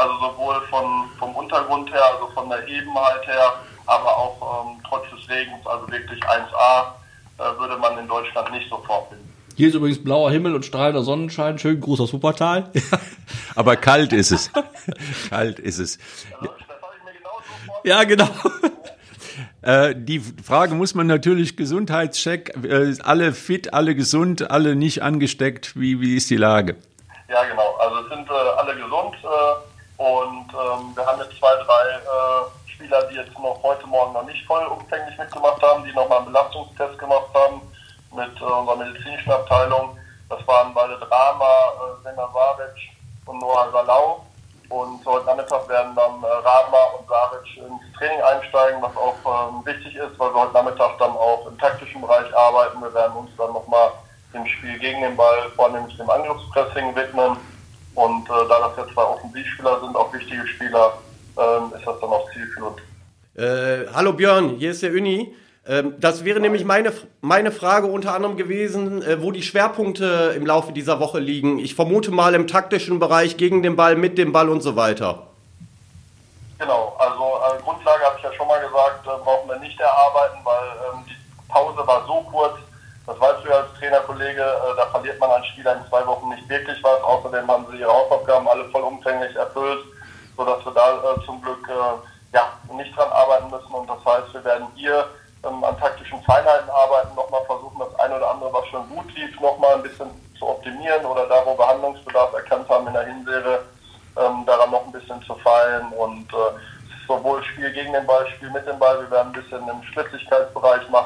Also 0.00 0.14
sowohl 0.14 0.58
von, 0.70 1.10
vom 1.18 1.34
Untergrund 1.34 1.92
her, 1.92 2.00
also 2.14 2.32
von 2.32 2.48
der 2.48 2.66
Ebenheit 2.66 3.26
her, 3.26 3.52
aber 3.84 4.16
auch 4.16 4.64
ähm, 4.64 4.80
trotz 4.88 5.04
des 5.10 5.28
Regens, 5.28 5.66
also 5.66 5.86
wirklich 5.90 6.18
1A, 6.22 6.92
äh, 7.36 7.58
würde 7.58 7.76
man 7.76 7.98
in 7.98 8.08
Deutschland 8.08 8.50
nicht 8.50 8.66
so 8.70 8.78
vorfinden. 8.78 9.30
Hier 9.56 9.68
ist 9.68 9.74
übrigens 9.74 10.02
blauer 10.02 10.30
Himmel 10.30 10.54
und 10.54 10.64
strahlender 10.64 11.02
Sonnenschein. 11.02 11.58
Schönen 11.58 11.82
Gruß 11.82 12.00
aus 12.00 12.14
Wuppertal. 12.14 12.70
Aber 13.54 13.76
kalt 13.76 14.14
ist 14.14 14.30
es. 14.30 14.50
kalt 15.28 15.58
ist 15.58 15.78
es. 15.78 15.98
Also, 16.32 16.50
das 16.66 16.80
habe 16.80 16.94
ich 16.96 17.04
mir 17.04 17.18
genauso 17.18 17.42
vorgestellt. 17.66 17.84
ja, 17.84 18.04
genau. 18.04 18.28
Äh, 19.62 19.94
die 19.94 20.20
Frage 20.20 20.74
muss 20.74 20.94
man 20.94 21.06
natürlich 21.06 21.54
Gesundheitscheck, 21.54 22.56
äh, 22.64 22.94
alle 23.02 23.32
fit, 23.34 23.74
alle 23.74 23.94
gesund, 23.94 24.50
alle 24.50 24.74
nicht 24.74 25.02
angesteckt. 25.02 25.78
Wie, 25.78 26.00
wie 26.00 26.16
ist 26.16 26.30
die 26.30 26.38
Lage? 26.38 26.76
Ja, 27.28 27.44
genau. 27.44 27.76
Also 27.78 27.96
es 27.98 28.08
sind 28.08 28.26
äh, 28.28 28.32
alle 28.32 28.74
gesund 28.74 29.16
äh, 29.22 29.69
und 30.00 30.48
ähm, 30.54 30.96
wir 30.96 31.04
haben 31.04 31.20
jetzt 31.20 31.36
zwei, 31.38 31.52
drei 31.56 31.84
äh, 31.92 32.70
Spieler, 32.72 33.02
die 33.08 33.16
jetzt 33.16 33.38
noch 33.38 33.62
heute 33.62 33.86
Morgen 33.86 34.14
noch 34.14 34.24
nicht 34.24 34.46
vollumfänglich 34.46 35.18
mitgemacht 35.18 35.62
haben, 35.62 35.84
die 35.84 35.92
nochmal 35.92 36.18
einen 36.18 36.32
Belastungstest 36.32 36.98
gemacht 36.98 37.28
haben 37.34 37.60
mit 38.16 38.40
äh, 38.40 38.44
unserer 38.44 38.76
medizinischen 38.76 39.30
Abteilung. 39.30 39.98
Das 40.30 40.40
waren 40.48 40.72
beide 40.72 40.96
Drama, 40.96 41.44
äh, 41.44 42.02
Senna 42.02 42.32
Varic 42.32 42.80
und 43.26 43.40
Noah 43.40 43.70
Salau. 43.72 44.24
Und 44.70 45.04
heute 45.04 45.26
Nachmittag 45.26 45.68
werden 45.68 45.94
dann 45.94 46.22
äh, 46.22 46.48
Rama 46.48 46.82
und 46.98 47.06
Saric 47.06 47.56
ins 47.58 47.98
Training 47.98 48.22
einsteigen, 48.22 48.80
was 48.80 48.96
auch 48.96 49.50
ähm, 49.50 49.66
wichtig 49.66 49.96
ist, 49.96 50.18
weil 50.18 50.32
wir 50.32 50.40
heute 50.40 50.54
Nachmittag 50.54 50.96
dann 50.98 51.10
auch 51.10 51.46
im 51.46 51.58
taktischen 51.58 52.00
Bereich 52.00 52.34
arbeiten. 52.34 52.80
Wir 52.80 52.94
werden 52.94 53.16
uns 53.16 53.30
dann 53.36 53.52
nochmal 53.52 53.90
dem 54.32 54.46
Spiel 54.46 54.78
gegen 54.78 55.02
den 55.02 55.14
Ball, 55.16 55.50
vornehmlich 55.56 55.94
dem 55.98 56.08
Angriffspressing 56.08 56.96
widmen. 56.96 57.36
Und 57.94 58.28
äh, 58.28 58.48
da 58.48 58.68
das 58.68 58.76
jetzt 58.76 58.94
zwei 58.94 59.02
Offensivspieler 59.02 59.80
sind, 59.80 59.96
auch 59.96 60.12
wichtige 60.12 60.46
Spieler, 60.46 60.94
ähm, 61.36 61.72
ist 61.76 61.86
das 61.86 62.00
dann 62.00 62.10
auch 62.10 62.30
zielführend. 62.32 62.78
Äh, 63.34 63.92
hallo 63.92 64.12
Björn, 64.12 64.56
hier 64.58 64.70
ist 64.70 64.82
der 64.82 64.92
Uni. 64.92 65.34
Ähm, 65.66 65.94
das 65.98 66.24
wäre 66.24 66.40
nämlich 66.40 66.64
meine, 66.64 66.92
meine 67.20 67.52
Frage 67.52 67.86
unter 67.86 68.14
anderem 68.14 68.36
gewesen, 68.36 69.02
äh, 69.02 69.22
wo 69.22 69.30
die 69.30 69.42
Schwerpunkte 69.42 70.34
im 70.36 70.46
Laufe 70.46 70.72
dieser 70.72 71.00
Woche 71.00 71.18
liegen. 71.18 71.58
Ich 71.58 71.74
vermute 71.74 72.10
mal 72.10 72.34
im 72.34 72.46
taktischen 72.46 72.98
Bereich, 72.98 73.36
gegen 73.36 73.62
den 73.62 73.76
Ball, 73.76 73.96
mit 73.96 74.18
dem 74.18 74.32
Ball 74.32 74.48
und 74.48 74.62
so 74.62 74.76
weiter. 74.76 75.26
Genau, 76.58 76.96
also 76.98 77.22
äh, 77.22 77.62
Grundlage 77.62 78.04
habe 78.04 78.16
ich 78.18 78.24
ja 78.24 78.32
schon 78.34 78.48
mal 78.48 78.60
gesagt, 78.60 79.06
äh, 79.06 79.24
brauchen 79.24 79.48
wir 79.48 79.58
nicht 79.58 79.78
erarbeiten, 79.80 80.38
weil 80.44 80.68
ähm, 80.92 81.04
die 81.06 81.52
Pause 81.52 81.86
war 81.86 82.06
so 82.06 82.26
kurz, 82.30 82.58
das 83.06 83.18
weißt 83.18 83.44
du 83.44 83.48
ja 83.48 83.56
als 83.56 83.72
Trainerkollege, 83.78 84.42
äh, 84.42 84.76
da 84.76 84.86
verliert 84.90 85.18
man 85.18 85.30
als 85.30 85.46
Spieler 85.46 85.76
in 85.76 85.88
zwei 85.88 86.06
Wochen 86.06 86.28
nicht 86.28 86.48
wirklich 86.48 86.82
was. 86.82 87.02
Außerdem 87.02 87.50
haben 87.50 87.66
sie 87.70 87.78
ihre 87.78 87.92
Hausaufgaben 87.92 88.48
alle 88.48 88.64
vollumfänglich 88.70 89.34
erfüllt, 89.36 89.84
sodass 90.36 90.64
wir 90.64 90.72
da 90.72 90.98
äh, 90.98 91.24
zum 91.24 91.40
Glück 91.42 91.68
äh, 91.68 92.36
ja, 92.36 92.52
nicht 92.72 92.96
dran 92.96 93.10
arbeiten 93.10 93.50
müssen. 93.50 93.72
Und 93.72 93.88
das 93.88 94.04
heißt, 94.04 94.32
wir 94.34 94.44
werden 94.44 94.66
hier 94.74 95.06
ähm, 95.44 95.64
an 95.64 95.78
taktischen 95.78 96.22
Feinheiten 96.22 96.70
arbeiten, 96.70 97.14
nochmal 97.14 97.44
versuchen, 97.46 97.78
das 97.78 97.98
eine 97.98 98.16
oder 98.16 98.30
andere, 98.30 98.52
was 98.52 98.66
schon 98.68 98.88
gut 98.90 99.12
lief, 99.14 99.40
nochmal 99.40 99.76
ein 99.76 99.82
bisschen 99.82 100.10
zu 100.38 100.48
optimieren 100.48 101.04
oder 101.04 101.26
da, 101.26 101.44
wo 101.44 101.56
wir 101.56 101.66
Handlungsbedarf 101.66 102.32
erkannt 102.34 102.68
haben 102.68 102.86
in 102.86 102.92
der 102.92 103.06
Hinserie, 103.06 103.60
ähm, 104.16 104.44
daran 104.46 104.70
noch 104.70 104.84
ein 104.86 104.92
bisschen 104.92 105.22
zu 105.22 105.34
feilen 105.36 105.88
und 105.92 106.32
äh, 106.32 106.58
sowohl 107.06 107.42
Spiel 107.44 107.72
gegen 107.72 107.92
den 107.92 108.06
Ball, 108.06 108.26
Spiel 108.28 108.50
mit 108.50 108.66
dem 108.66 108.78
Ball, 108.78 109.00
wir 109.00 109.10
werden 109.10 109.28
ein 109.28 109.40
bisschen 109.40 109.66
im 109.68 109.82
Spritzigkeitsbereich 109.82 110.88
machen. 110.90 110.99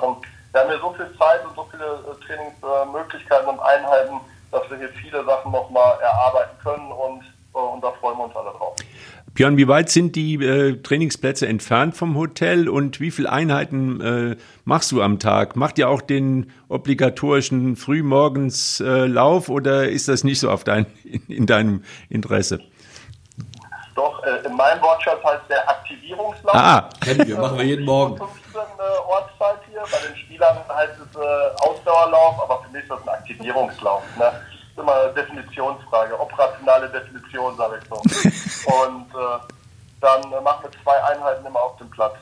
Björn, 9.34 9.56
wie 9.56 9.66
weit 9.66 9.90
sind 9.90 10.14
die 10.14 10.34
äh, 10.36 10.80
Trainingsplätze 10.80 11.48
entfernt 11.48 11.96
vom 11.96 12.16
Hotel 12.16 12.68
und 12.68 13.00
wie 13.00 13.10
viele 13.10 13.32
Einheiten 13.32 14.00
äh, 14.00 14.36
machst 14.64 14.92
du 14.92 15.02
am 15.02 15.18
Tag? 15.18 15.56
Macht 15.56 15.76
ihr 15.76 15.88
auch 15.88 16.02
den 16.02 16.52
obligatorischen 16.68 17.74
Frühmorgenslauf 17.74 19.48
äh, 19.48 19.52
oder 19.52 19.88
ist 19.88 20.06
das 20.06 20.22
nicht 20.22 20.38
so 20.38 20.50
auf 20.52 20.62
dein, 20.62 20.86
in, 21.02 21.26
in 21.26 21.46
deinem 21.46 21.82
Interesse? 22.10 22.60
Doch, 23.96 24.22
äh, 24.22 24.46
in 24.46 24.54
meinem 24.54 24.80
Wortschatz 24.80 25.24
heißt 25.24 25.50
der 25.50 25.68
Aktivierungslauf. 25.68 26.54
Ah, 26.54 26.88
kennen 27.00 27.26
wir, 27.26 27.36
machen 27.36 27.58
wir 27.58 27.64
jeden 27.64 27.84
Morgen. 27.84 28.16
15 28.16 28.60
äh, 28.60 28.82
Ortszeit 29.08 29.58
hier, 29.68 29.80
bei 29.80 30.06
den 30.06 30.16
Spielern 30.16 30.58
heißt 30.72 30.94
es 31.10 31.16
äh, 31.16 31.68
Ausdauerlauf, 31.68 32.40
aber 32.40 32.62
für 32.62 32.70
mich 32.70 32.82
ist 32.82 32.90
das 32.90 33.02
ein 33.02 33.08
Aktivierungslauf. 33.08 34.04
Ne? 34.16 34.30
Ist 34.74 34.82
immer 34.82 34.94
eine 34.94 35.12
Definitionsfrage, 35.12 36.18
operationale 36.18 36.88
Definition, 36.88 37.56
sage 37.56 37.78
ich 37.80 37.88
so. 37.88 37.96
Und 38.84 39.08
äh, 39.10 39.38
dann 40.00 40.32
äh, 40.32 40.40
machen 40.40 40.64
wir 40.64 40.82
zwei 40.82 41.02
Einheiten 41.04 41.46
immer 41.46 41.62
auf 41.62 41.76
dem 41.76 41.90
Platz. 41.90 42.14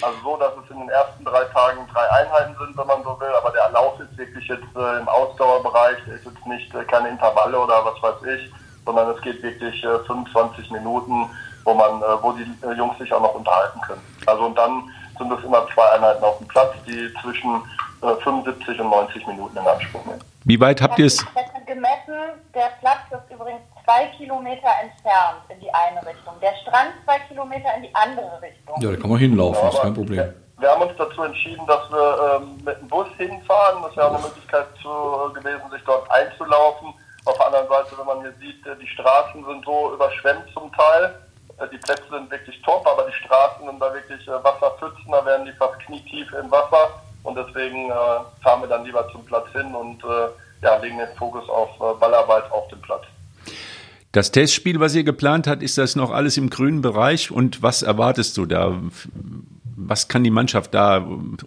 Also 0.00 0.16
so, 0.22 0.36
dass 0.36 0.52
es 0.64 0.70
in 0.70 0.78
den 0.78 0.88
ersten 0.88 1.24
drei 1.24 1.44
Tagen 1.44 1.86
drei 1.92 2.08
Einheiten 2.10 2.56
sind, 2.58 2.76
wenn 2.76 2.86
man 2.86 3.02
so 3.02 3.18
will, 3.20 3.34
aber 3.36 3.50
der 3.50 3.70
Lauf 3.70 3.98
ist 4.00 4.16
wirklich 4.16 4.46
jetzt 4.46 4.76
äh, 4.76 4.98
im 4.98 5.08
Ausdauerbereich, 5.08 5.96
der 6.06 6.14
ist 6.14 6.24
jetzt 6.24 6.46
nicht 6.46 6.74
äh, 6.74 6.84
keine 6.84 7.08
Intervalle 7.08 7.58
oder 7.58 7.84
was 7.84 8.00
weiß 8.00 8.22
ich, 8.34 8.52
sondern 8.86 9.10
es 9.10 9.20
geht 9.20 9.42
wirklich 9.42 9.82
äh, 9.84 9.98
25 10.06 10.70
Minuten, 10.70 11.28
wo 11.64 11.74
man, 11.74 12.00
äh, 12.02 12.22
wo 12.22 12.32
die 12.32 12.46
äh, 12.64 12.72
Jungs 12.74 12.98
sich 12.98 13.12
auch 13.12 13.20
noch 13.20 13.34
unterhalten 13.34 13.80
können. 13.80 14.02
Also 14.26 14.44
und 14.44 14.56
dann 14.56 14.88
sind 15.18 15.32
es 15.32 15.44
immer 15.44 15.66
zwei 15.74 15.90
Einheiten 15.90 16.22
auf 16.22 16.38
dem 16.38 16.46
Platz, 16.46 16.72
die 16.86 17.12
zwischen 17.20 17.60
75 18.00 18.78
äh, 18.78 18.82
und 18.82 18.90
90 18.90 19.26
Minuten 19.26 19.56
in 19.56 19.66
Anspruch 19.66 20.04
nehmen. 20.06 20.20
Wie 20.44 20.58
weit 20.58 20.80
habt 20.80 20.98
ihr 20.98 21.06
es? 21.06 21.24
gemessen, 21.70 22.34
der 22.52 22.70
Platz 22.80 23.06
ist 23.10 23.32
übrigens 23.32 23.62
zwei 23.84 24.06
Kilometer 24.18 24.68
entfernt 24.82 25.46
in 25.48 25.60
die 25.60 25.72
eine 25.72 26.04
Richtung. 26.04 26.34
Der 26.42 26.54
Strand 26.62 26.92
zwei 27.04 27.18
Kilometer 27.28 27.68
in 27.76 27.82
die 27.82 27.94
andere 27.94 28.42
Richtung. 28.42 28.74
Ja, 28.82 28.90
da 28.90 28.96
kann 28.96 29.10
man 29.10 29.18
hinlaufen, 29.18 29.62
ja, 29.62 29.68
ist 29.68 29.80
kein 29.80 29.94
Problem. 29.94 30.18
Wir, 30.18 30.34
wir, 30.58 30.70
haben 30.70 30.82
uns 30.82 30.92
dazu 30.98 31.22
entschieden, 31.22 31.64
dass 31.66 31.88
wir 31.90 32.40
ähm, 32.42 32.58
mit 32.64 32.80
dem 32.80 32.88
Bus 32.88 33.06
hinfahren. 33.16 33.82
Das 33.82 33.96
wäre 33.96 34.08
auch 34.08 34.14
eine 34.14 34.22
Möglichkeit 34.22 34.66
zu, 34.82 34.88
äh, 34.90 35.32
gewesen, 35.38 35.70
sich 35.70 35.82
dort 35.86 36.10
einzulaufen. 36.10 36.92
Auf 37.24 37.36
der 37.36 37.46
anderen 37.46 37.68
Seite, 37.68 37.98
wenn 37.98 38.06
man 38.06 38.20
hier 38.20 38.34
sieht, 38.40 38.66
äh, 38.66 38.76
die 38.80 38.88
Straßen 38.88 39.44
sind 39.44 39.64
so 39.64 39.94
überschwemmt 39.94 40.50
zum 40.52 40.72
Teil. 40.72 41.14
Die 41.70 41.76
Plätze 41.76 42.08
sind 42.10 42.30
wirklich 42.30 42.60
top, 42.62 42.86
aber 42.86 43.06
die 43.06 43.12
Straßen 43.12 43.66
sind 43.66 43.78
da 43.78 43.92
wirklich 43.92 44.26
Wasserpfützen, 44.26 45.12
da 45.12 45.22
werden 45.26 45.44
die 45.44 45.52
fast 45.52 45.78
knietief 45.80 46.32
im 46.32 46.50
Wasser. 46.50 46.88
Und 47.22 47.36
deswegen 47.36 47.90
äh, 47.90 47.94
fahren 48.42 48.62
wir 48.62 48.68
dann 48.68 48.84
lieber 48.84 49.08
zum 49.12 49.24
Platz 49.24 49.46
hin 49.52 49.74
und 49.74 50.02
äh, 50.04 50.28
ja, 50.62 50.76
legen 50.76 50.98
den 50.98 51.08
Fokus 51.16 51.48
auf 51.48 51.70
äh, 51.76 51.98
Ballarbeit 51.98 52.50
auf 52.50 52.68
dem 52.68 52.80
Platz. 52.80 53.04
Das 54.12 54.32
Testspiel, 54.32 54.80
was 54.80 54.94
ihr 54.94 55.04
geplant 55.04 55.46
habt, 55.46 55.62
ist 55.62 55.78
das 55.78 55.94
noch 55.94 56.10
alles 56.10 56.36
im 56.36 56.50
grünen 56.50 56.82
Bereich? 56.82 57.30
Und 57.30 57.62
was 57.62 57.82
erwartest 57.82 58.36
du 58.36 58.46
da? 58.46 58.74
Was 59.76 60.08
kann 60.08 60.24
die 60.24 60.30
Mannschaft 60.30 60.74
da 60.74 61.04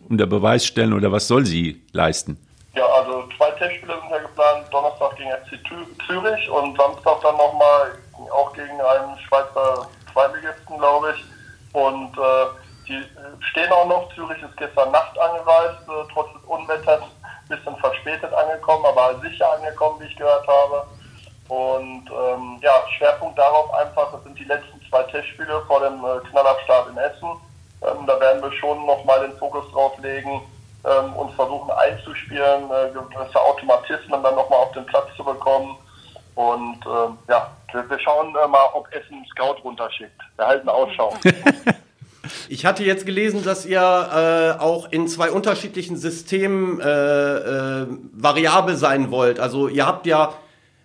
unter 0.09 0.27
Beweis 0.27 0.65
stellen 0.65 0.93
oder 0.93 1.11
was 1.11 1.27
soll 1.27 1.45
sie 1.45 1.83
leisten? 1.91 2.37
Ja, 2.73 2.85
also 2.85 3.27
zwei 3.37 3.51
Testspiele 3.51 3.93
sind 3.99 4.09
ja 4.09 4.19
geplant. 4.19 4.65
Donnerstag 4.71 5.15
gegen 5.17 5.29
FC 5.29 5.59
Zürich 6.07 6.49
und 6.49 6.77
Samstag 6.77 7.21
dann 7.21 7.35
nochmal 7.37 7.91
auch 8.31 8.53
gegen 8.53 8.79
einen 8.79 9.19
Schweizer 9.27 9.89
Zweitligisten, 10.11 10.77
glaube 10.77 11.13
ich. 11.15 11.25
Und 11.73 12.17
äh, 12.17 12.62
die 12.87 13.03
stehen 13.51 13.71
auch 13.71 13.87
noch. 13.87 14.13
Zürich 14.15 14.41
ist 14.41 14.55
gestern 14.57 14.91
Nacht 14.91 15.17
angereist, 15.19 15.87
äh, 15.87 16.13
trotz 16.13 16.31
des 16.33 16.43
Unwetters 16.43 17.03
bisschen 17.47 17.75
verspätet 17.77 18.33
angekommen, 18.33 18.85
aber 18.85 19.19
sicher 19.21 19.51
angekommen, 19.53 19.99
wie 19.99 20.05
ich 20.05 20.15
gehört 20.15 20.47
habe. 20.47 20.87
Und 21.49 22.09
ähm, 22.09 22.59
ja, 22.61 22.71
Schwerpunkt 22.97 23.37
darauf 23.37 23.73
einfach, 23.73 24.11
das 24.11 24.23
sind 24.23 24.39
die 24.39 24.45
letzten 24.45 24.81
zwei 24.89 25.03
Testspiele 25.03 25.61
vor 25.67 25.81
dem 25.81 26.03
äh, 26.03 26.19
Knallerstart 26.29 26.89
in 26.89 26.97
Essen. 26.97 27.29
Ähm, 27.81 28.07
da 28.07 28.19
werden 28.19 28.41
wir 28.41 28.51
schon 28.53 28.85
nochmal 28.85 29.27
den 29.27 29.37
Fokus 29.37 29.69
drauf 29.71 29.97
legen, 29.99 30.41
ähm, 30.85 31.13
uns 31.13 31.33
versuchen 31.35 31.69
einzuspielen, 31.71 32.71
äh, 32.71 32.91
gewisse 32.93 33.41
Automatismen 33.41 34.23
dann 34.23 34.35
nochmal 34.35 34.59
auf 34.59 34.71
den 34.71 34.85
Platz 34.85 35.07
zu 35.17 35.23
bekommen. 35.23 35.77
Und 36.35 36.79
ähm, 36.85 37.17
ja, 37.27 37.51
wir, 37.71 37.89
wir 37.89 37.99
schauen 37.99 38.35
äh, 38.35 38.47
mal, 38.47 38.69
ob 38.73 38.87
Essen 38.93 39.15
einen 39.15 39.25
Scout 39.25 39.61
runterschickt. 39.63 40.19
Wir 40.37 40.47
halten 40.47 40.69
Ausschau. 40.69 41.13
Ich 42.47 42.65
hatte 42.65 42.83
jetzt 42.83 43.05
gelesen, 43.05 43.43
dass 43.43 43.65
ihr 43.65 43.79
äh, 43.79 44.61
auch 44.61 44.91
in 44.91 45.07
zwei 45.07 45.31
unterschiedlichen 45.31 45.97
Systemen 45.97 46.79
äh, 46.79 46.85
äh, 46.85 47.87
variabel 48.13 48.75
sein 48.75 49.11
wollt. 49.11 49.39
Also 49.39 49.67
ihr 49.67 49.85
habt 49.85 50.05
ja 50.05 50.33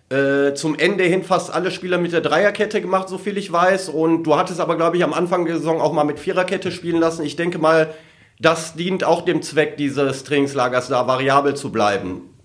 äh, 0.09 0.53
zum 0.53 0.77
Ende 0.77 1.03
hin 1.03 1.23
fast 1.23 1.53
alle 1.53 1.71
Spieler 1.71 1.97
mit 1.97 2.11
der 2.11 2.21
Dreierkette 2.21 2.81
gemacht, 2.81 3.07
so 3.07 3.17
viel 3.17 3.37
ich 3.37 3.51
weiß. 3.51 3.89
Und 3.89 4.23
du 4.23 4.35
hattest 4.35 4.59
aber, 4.59 4.75
glaube 4.75 4.97
ich, 4.97 5.03
am 5.03 5.13
Anfang 5.13 5.45
der 5.45 5.57
Saison 5.57 5.79
auch 5.79 5.93
mal 5.93 6.03
mit 6.03 6.19
Viererkette 6.19 6.71
spielen 6.71 6.99
lassen. 6.99 7.23
Ich 7.23 7.35
denke 7.35 7.57
mal, 7.57 7.93
das 8.39 8.75
dient 8.75 9.03
auch 9.03 9.21
dem 9.21 9.41
Zweck 9.41 9.77
dieses 9.77 10.23
Trainingslagers, 10.23 10.89
da 10.89 11.07
variabel 11.07 11.55
zu 11.55 11.71
bleiben. 11.71 12.35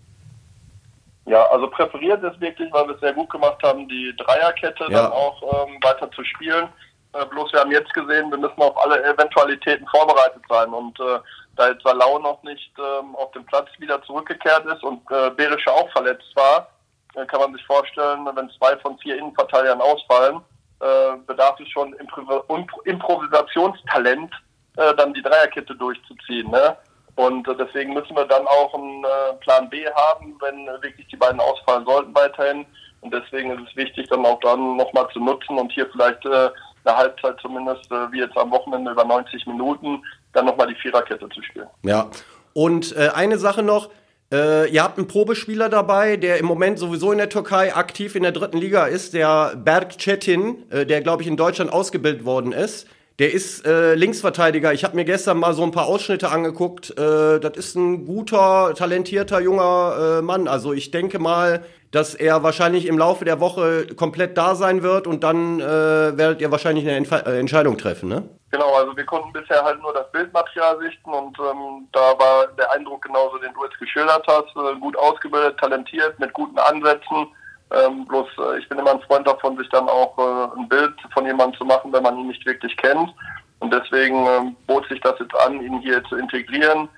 Ja, 1.27 1.47
also 1.47 1.69
präferiert 1.69 2.23
ist 2.23 2.41
wirklich, 2.41 2.71
weil 2.73 2.87
wir 2.87 2.95
es 2.95 3.01
sehr 3.01 3.15
gut 3.15 3.31
gemacht 3.31 3.63
haben, 3.63 3.89
die 3.89 4.15
Dreierkette 4.19 4.85
ja. 4.85 5.05
dann 5.05 5.13
auch 5.13 5.67
ähm, 5.67 5.79
weiter 5.83 6.11
zu 6.11 6.23
spielen. 6.23 6.69
Äh, 7.15 7.27
bloß 7.27 7.53
wir 7.53 7.61
haben 7.61 7.71
jetzt 7.71 7.93
gesehen, 7.95 8.31
wir 8.31 8.39
müssen 8.39 8.61
auf 8.61 8.77
alle 8.85 9.03
Eventualitäten 9.05 9.87
vorbereitet 9.89 10.43
sein. 10.49 10.73
Und 10.73 10.99
äh, 11.01 11.19
da 11.57 11.69
jetzt 11.69 11.83
Salau 11.85 12.19
noch 12.19 12.43
nicht 12.43 12.73
ähm, 12.79 13.15
auf 13.17 13.31
dem 13.33 13.47
Platz 13.47 13.69
wieder 13.79 14.03
zurückgekehrt 14.03 14.67
ist 14.67 14.83
und 14.83 15.01
äh, 15.11 15.31
Berische 15.31 15.73
auch 15.73 15.91
verletzt 15.93 16.35
war, 16.35 16.69
äh, 17.15 17.25
kann 17.27 17.41
man 17.41 17.53
sich 17.53 17.65
vorstellen, 17.67 18.27
wenn 18.35 18.51
zwei 18.51 18.77
von 18.79 18.99
vier 18.99 19.17
Innenverteidigern 19.17 19.81
ausfallen, 19.81 20.41
äh, 20.81 21.17
bedarf 21.27 21.59
es 21.61 21.69
schon 21.69 21.93
Impro 21.95 22.45
Improvisationstalent, 22.85 24.33
äh, 24.77 24.95
dann 24.97 25.15
die 25.15 25.23
Dreierkette 25.23 25.77
durchzuziehen. 25.77 26.51
Ne? 26.51 26.77
Und 27.15 27.47
äh, 27.47 27.55
deswegen 27.57 27.95
müssen 27.95 28.17
wir 28.17 28.25
dann 28.25 28.47
auch 28.49 28.75
einen 28.75 29.05
äh, 29.05 29.35
Plan 29.41 29.71
B 29.71 29.87
haben, 29.89 30.37
wenn 30.41 30.67
äh, 30.67 30.83
wirklich 30.83 31.07
die 31.07 31.17
beiden 31.17 31.39
ausfallen 31.41 31.85
sollten 31.85 32.15
weiterhin. 32.15 32.67
Und 33.03 33.15
deswegen 33.15 33.51
ist 33.53 33.71
es 33.71 33.77
wichtig, 33.77 34.09
dann 34.09 34.27
auch 34.27 34.41
dann 34.41 34.77
nochmal 34.77 35.07
zu 35.13 35.21
nutzen 35.21 35.59
und 35.59 35.71
hier 35.71 35.89
vielleicht 35.93 36.25
äh, 36.27 36.51
eine 36.85 36.97
Halbzeit 36.97 37.37
zumindest, 37.41 37.91
äh, 37.91 38.13
wie 38.13 38.19
jetzt 38.21 38.37
am 38.37 38.51
Wochenende 38.51 38.91
über 38.91 39.05
90 39.05 39.47
Minuten, 39.47 40.03
dann 40.33 40.47
nochmal 40.47 40.69
die 40.69 40.75
Viererkette 40.75 41.29
zu 41.29 41.43
spielen. 41.43 41.69
Ja. 41.83 42.11
Und 42.53 42.97
äh, 42.97 43.11
eine 43.15 43.39
Sache 43.39 43.63
noch, 43.63 43.91
äh, 44.33 44.69
ihr 44.71 44.83
habt 44.83 44.99
einen 44.99 45.09
Probespieler 45.09 45.69
dabei, 45.69 46.17
der 46.17 46.39
im 46.39 46.47
Moment 46.47 46.79
sowieso 46.79 47.13
in 47.13 47.19
der 47.19 47.29
Türkei 47.29 47.75
aktiv 47.75 48.15
in 48.15 48.23
der 48.23 48.33
dritten 48.33 48.59
Liga 48.59 48.87
ist, 48.87 49.15
der 49.15 49.55
Berk 49.57 49.99
Çetin, 49.99 50.71
äh, 50.71 50.87
der 50.87 51.03
glaube 51.03 51.23
ich 51.23 51.29
in 51.29 51.37
Deutschland 51.37 51.73
ausgebildet 51.73 52.25
worden 52.25 52.53
ist. 52.53 52.89
Der 53.21 53.33
ist 53.33 53.65
äh, 53.65 53.95
Linksverteidiger. 53.95 54.73
Ich 54.73 54.83
habe 54.83 54.97
mir 54.97 55.05
gestern 55.05 55.39
mal 55.39 55.55
so 55.55 55.63
ein 55.63 55.71
paar 55.71 55.87
Ausschnitte 55.87 56.31
angeguckt. 56.31 56.91
Äh, 56.99 57.39
das 57.39 57.57
ist 57.57 57.77
ein 57.77 58.07
guter, 58.07 58.75
talentierter 58.75 59.41
junger 59.41 60.19
äh, 60.19 60.23
Mann. 60.23 60.49
Also 60.49 60.73
ich 60.73 60.91
denke 60.91 61.21
mal, 61.21 61.65
dass 61.93 62.17
er 62.17 62.43
wahrscheinlich 62.43 62.87
im 62.87 62.99
Laufe 62.99 63.25
der 63.25 63.39
Woche 63.39 63.87
komplett 63.95 64.37
da 64.37 64.57
sein 64.57 64.83
wird 64.83 65.07
und 65.07 65.23
dann 65.23 65.61
äh, 65.61 65.65
werdet 65.65 66.41
ihr 66.41 66.51
wahrscheinlich 66.51 66.85
eine 66.85 66.97
Entf 66.97 67.13
äh, 67.13 67.39
Entscheidung 67.39 67.79
treffen, 67.79 68.09
ne? 68.09 68.29
Genau, 68.51 68.75
also 68.75 68.97
wir 68.97 69.05
konnten 69.05 69.33
bisher 69.33 69.63
halt 69.63 69.81
nur 69.81 69.93
das 69.93 70.11
Bildmaterial 70.11 70.79
sichten 70.81 71.13
und 71.13 71.39
ähm, 71.39 71.89
da 71.93 72.19
war 72.19 72.49
der 72.59 72.73
Eindruck 72.73 73.03
genauso, 73.03 73.39
den 73.39 73.53
du 73.55 73.65
jetzt 73.65 73.79
geschildert 73.79 74.25
hast. 74.27 74.57
Äh, 74.57 74.79
gut 74.81 74.97
ausgebildet, 74.97 75.57
talentiert, 75.61 76.19
mit 76.19 76.33
guten 76.33 76.59
Ansätzen. 76.59 77.29
Ähm, 77.75 78.05
bloß 78.07 78.29
äh, 78.39 78.59
ich 78.59 78.69
bin 78.69 78.79
immer 78.79 78.93
ein 78.93 79.03
Freund 79.03 79.27
davon, 79.27 79.57
sich 79.57 79.69
dann 79.71 79.89
auch 79.89 80.17
äh, 80.19 80.59
ein 80.59 80.69
Bild 80.69 80.95
von 81.13 81.27
jemandem 81.27 81.59
zu 81.59 81.65
machen, 81.65 81.93
wenn 81.93 82.03
man 82.03 82.19
ihn 82.19 82.29
nicht 82.29 82.45
wirklich 82.47 82.77
kennt. 82.77 83.13
Und 83.61 83.73
deswegen 83.73 84.27
ähm, 84.27 84.57
bot 84.67 84.87
sich 84.89 85.01
das 85.01 85.19
jetzt 85.19 85.35
an, 85.41 85.61
ihn 85.61 85.81
hier 85.81 86.03
zu 86.05 86.17
integrieren. 86.17 86.89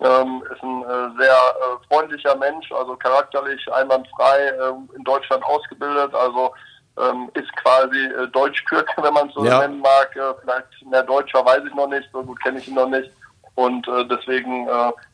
Ähm, 0.00 0.42
ist 0.52 0.62
ein 0.62 0.82
äh, 0.82 1.18
sehr 1.18 1.32
äh, 1.32 1.86
freundlicher 1.88 2.36
Mensch, 2.36 2.70
also 2.72 2.96
charakterlich 2.96 3.72
einwandfrei, 3.72 4.38
äh, 4.48 4.96
in 4.96 5.04
Deutschland 5.04 5.44
ausgebildet, 5.44 6.12
also 6.14 6.52
ähm, 6.98 7.30
ist 7.34 7.54
quasi 7.56 7.98
äh, 7.98 8.26
Deutsch-Kürke, 8.28 8.94
wenn 9.02 9.14
man 9.14 9.28
es 9.28 9.34
so 9.34 9.44
ja. 9.44 9.60
nennen 9.60 9.80
mag. 9.80 10.14
Äh, 10.16 10.34
vielleicht 10.40 10.86
mehr 10.90 11.02
Deutscher 11.04 11.44
weiß 11.44 11.62
ich 11.66 11.74
noch 11.74 11.88
nicht, 11.88 12.08
so 12.12 12.22
gut 12.22 12.42
kenne 12.42 12.58
ich 12.58 12.68
ihn 12.68 12.74
noch 12.74 12.88
nicht. 12.88 13.10
Und 13.54 13.86
äh, 13.86 14.06
deswegen, 14.06 14.66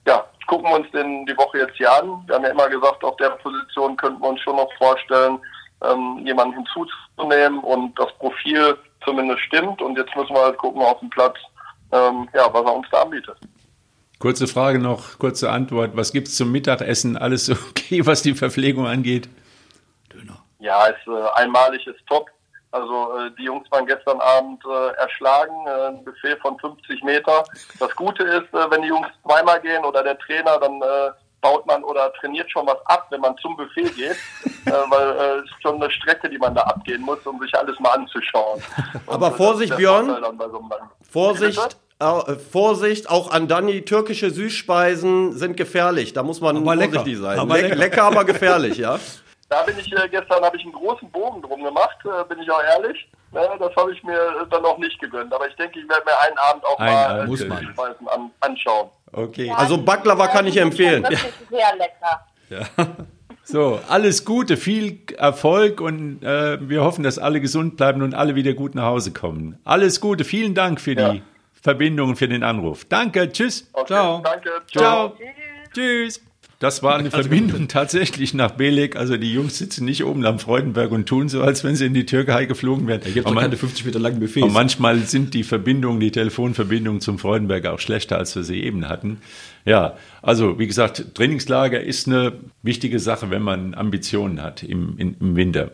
ja, 0.07 0.25
gucken 0.49 0.69
wir 0.69 0.77
uns 0.77 0.91
den 0.91 1.25
die 1.27 1.37
Woche 1.37 1.59
jetzt 1.59 1.77
hier 1.77 1.93
an. 1.93 2.25
Wir 2.27 2.35
haben 2.35 2.45
ja 2.45 2.51
immer 2.51 2.69
gesagt, 2.69 3.05
auf 3.05 3.17
der 3.19 3.31
Position 3.31 3.97
könnten 3.97 4.21
wir 4.21 4.31
uns 4.31 4.41
schon 4.41 4.57
noch 4.57 4.73
vorstellen, 4.79 5.39
ähm, 5.85 6.27
jemanden 6.27 6.55
hinzuzunehmen 6.55 7.61
und 7.61 7.97
das 7.99 8.13
Profil 8.19 8.77
zumindest 9.05 9.41
stimmt. 9.43 9.81
Und 9.81 9.97
jetzt 9.97 10.15
müssen 10.17 10.35
wir 10.35 10.43
halt 10.43 10.59
gucken 10.59 10.83
auf 10.83 10.99
dem 10.99 11.11
Platz, 11.11 11.37
ähm, 11.93 12.29
ja, 12.35 12.53
was 12.53 12.65
er 12.65 12.75
uns 12.75 12.87
da 12.91 13.03
anbietet. 13.03 13.37
Kurze 14.19 14.49
Frage 14.49 14.81
noch, 14.81 15.19
kurze 15.21 15.51
Antwort. 15.51 15.93
Was 15.95 16.13
gibt's 16.13 16.35
zum 16.35 16.51
Mittagessen? 16.51 17.17
Alles 17.17 17.51
okay, 17.71 18.05
was 18.05 18.23
die 18.23 18.35
Verpflegung 18.35 18.87
angeht? 18.87 19.29
Ja, 20.61 20.87
ist 20.87 21.07
äh, 21.07 21.41
einmalig, 21.41 21.87
ist 21.87 22.05
top. 22.09 22.29
Also 22.81 23.19
äh, 23.19 23.31
die 23.39 23.45
Jungs 23.45 23.71
waren 23.71 23.87
gestern 23.87 24.21
Abend 24.21 24.63
äh, 24.65 24.95
erschlagen, 25.01 25.67
äh, 25.67 25.89
ein 25.89 26.05
Buffet 26.05 26.37
von 26.41 26.59
50 26.59 27.03
Meter. 27.03 27.45
Das 27.81 27.95
Gute 27.97 28.23
ist, 28.23 28.53
äh, 28.55 28.71
wenn 28.71 28.83
die 28.83 28.89
Jungs 28.89 29.09
zweimal 29.25 29.61
gehen 29.61 29.85
oder 29.85 30.03
der 30.03 30.19
Trainer, 30.19 30.59
dann 30.59 30.81
äh, 30.81 31.11
baut 31.41 31.67
man 31.67 31.85
oder 31.85 32.13
trainiert 32.15 32.51
schon 32.51 32.67
was 32.67 32.79
ab, 32.87 33.07
wenn 33.11 33.21
man 33.21 33.37
zum 33.39 33.57
Buffet 33.57 33.95
geht, 33.95 34.11
äh, 34.67 34.71
weil 34.91 35.09
äh, 35.11 35.39
es 35.39 35.45
ist 35.45 35.63
schon 35.63 35.77
eine 35.77 35.91
Strecke, 35.91 36.29
die 36.29 36.39
man 36.39 36.55
da 36.55 36.63
abgehen 36.63 37.03
muss, 37.03 37.19
um 37.27 37.41
sich 37.41 37.55
alles 37.57 37.79
mal 37.81 37.91
anzuschauen. 37.91 38.63
Und, 39.07 39.15
Aber 39.15 39.29
äh, 39.29 39.33
Vorsicht, 39.33 39.71
das 39.73 39.79
Björn. 39.79 40.07
So? 40.07 40.69
Vorsicht, 41.11 41.77
äh, 42.01 42.35
Vorsicht, 42.37 43.11
auch 43.11 43.31
an 43.31 43.49
Dani, 43.49 43.85
türkische 43.85 44.31
Süßspeisen 44.31 45.33
sind 45.33 45.57
gefährlich. 45.57 46.13
Da 46.13 46.23
muss 46.23 46.41
man 46.41 46.57
Aber 46.57 46.77
lecker. 46.77 46.95
vorsichtig 46.95 47.19
sein. 47.21 47.39
Aber 47.39 47.57
Le 47.57 47.63
lecker. 47.63 47.77
lecker, 47.77 48.05
aber 48.05 48.25
gefährlich, 48.25 48.79
ja. 48.79 48.99
Da 49.49 49.63
bin 49.63 49.79
ich 49.79 49.91
äh, 49.93 50.09
gestern 50.11 50.45
habe 50.45 50.57
ich 50.57 50.63
einen 50.63 50.73
großen 50.73 51.11
Bogen 51.11 51.41
drum 51.43 51.65
gemacht, 51.65 51.97
äh, 52.05 52.25
bin 52.29 52.39
ich 52.41 52.51
auch 52.51 52.63
ehrlich. 52.63 53.09
Ne, 53.33 53.49
das 53.59 53.75
habe 53.77 53.93
ich 53.93 54.03
mir 54.03 54.47
dann 54.51 54.63
noch 54.63 54.79
nicht 54.79 54.99
gegönnt. 55.01 55.33
Aber 55.33 55.47
ich 55.49 55.55
denke, 55.57 55.79
ich 55.81 55.89
werde 55.89 56.05
mir 56.05 56.19
einen 56.27 56.39
Abend 56.39 56.65
auch 56.65 56.79
Einen 56.79 56.95
mal 56.95 57.21
äh, 57.21 57.27
muss 57.27 57.41
die 57.41 57.47
man. 57.47 57.75
An, 58.07 58.31
anschauen. 58.41 58.89
Okay. 59.13 59.51
Also 59.55 59.79
Baklava 59.79 60.27
kann 60.29 60.47
ich 60.47 60.57
empfehlen. 60.57 61.03
Wirklich 61.03 61.21
sehr 61.51 61.77
lecker. 61.77 62.97
So, 63.51 63.81
alles 63.89 64.27
Gute, 64.27 64.59
viel 64.59 65.01
Erfolg 65.17 65.81
und 65.81 66.23
äh, 66.23 66.59
wir 66.69 66.83
hoffen, 66.85 67.03
dass 67.03 67.19
alle 67.19 67.41
gesund 67.41 67.79
bleiben 67.79 68.03
und 68.03 68.13
alle 68.15 68.35
wieder 68.35 68.53
gut 68.53 68.75
nach 68.75 68.85
Hause 68.85 69.11
kommen. 69.15 69.59
Alles 69.65 70.03
Gute, 70.03 70.25
vielen 70.25 70.55
Dank 70.55 70.79
für 70.83 70.93
Ja. 70.93 71.13
die 71.15 71.23
Verbindung 71.55 72.11
und 72.11 72.17
für 72.17 72.29
den 72.29 72.43
Anruf. 72.43 72.85
Danke, 72.85 73.33
tschüss. 73.33 73.67
Okay, 73.73 73.87
Ciao. 73.87 74.21
Danke. 74.23 74.51
Ciao. 74.71 75.17
Tschüss. 75.73 76.28
Das 76.59 76.83
war 76.83 76.97
eine 76.97 77.11
Verbindung 77.13 77.69
tatsächlich 77.69 78.35
nach 78.35 78.53
Belek. 78.53 78.97
Also 78.97 79.17
die 79.17 79.33
Jungs 79.33 79.59
sitzen 79.59 79.85
nicht 79.85 80.05
oben 80.05 80.25
am 80.27 80.39
Freudenberg 80.39 80.91
und 80.91 81.07
tun 81.07 81.29
so, 81.29 81.43
als 81.43 81.63
wenn 81.65 81.77
sie 81.77 81.87
in 81.87 81.95
die 81.95 82.07
Türkei 82.07 82.47
geflogen 82.47 82.87
wären. 82.87 83.01
Da 83.03 83.11
gibt 83.11 83.29
es 83.29 83.35
keine 83.35 83.57
50 83.57 83.85
Meter 83.85 83.99
langen 83.99 84.21
Buffets. 84.21 84.45
aber 84.45 84.53
manchmal 84.53 84.99
sind 85.01 85.35
die 85.35 85.45
Verbindungen, 85.45 86.01
die 86.01 86.11
Telefonverbindungen 86.11 87.01
zum 87.01 87.19
Freudenberg 87.19 87.67
auch 87.67 87.79
schlechter, 87.79 88.19
als 88.19 88.35
wir 88.35 88.43
sie 88.43 88.63
eben 88.63 88.89
hatten. 88.89 89.19
Ja, 89.65 89.97
also 90.23 90.59
wie 90.59 90.67
gesagt, 90.67 91.15
Trainingslager 91.15 91.81
ist 91.81 92.09
eine 92.09 92.33
wichtige 92.63 92.99
Sache, 92.99 93.31
wenn 93.31 93.43
man 93.43 93.75
Ambitionen 93.75 94.43
hat 94.43 94.63
im, 94.63 94.97
im 94.99 95.37
Winter. 95.37 95.71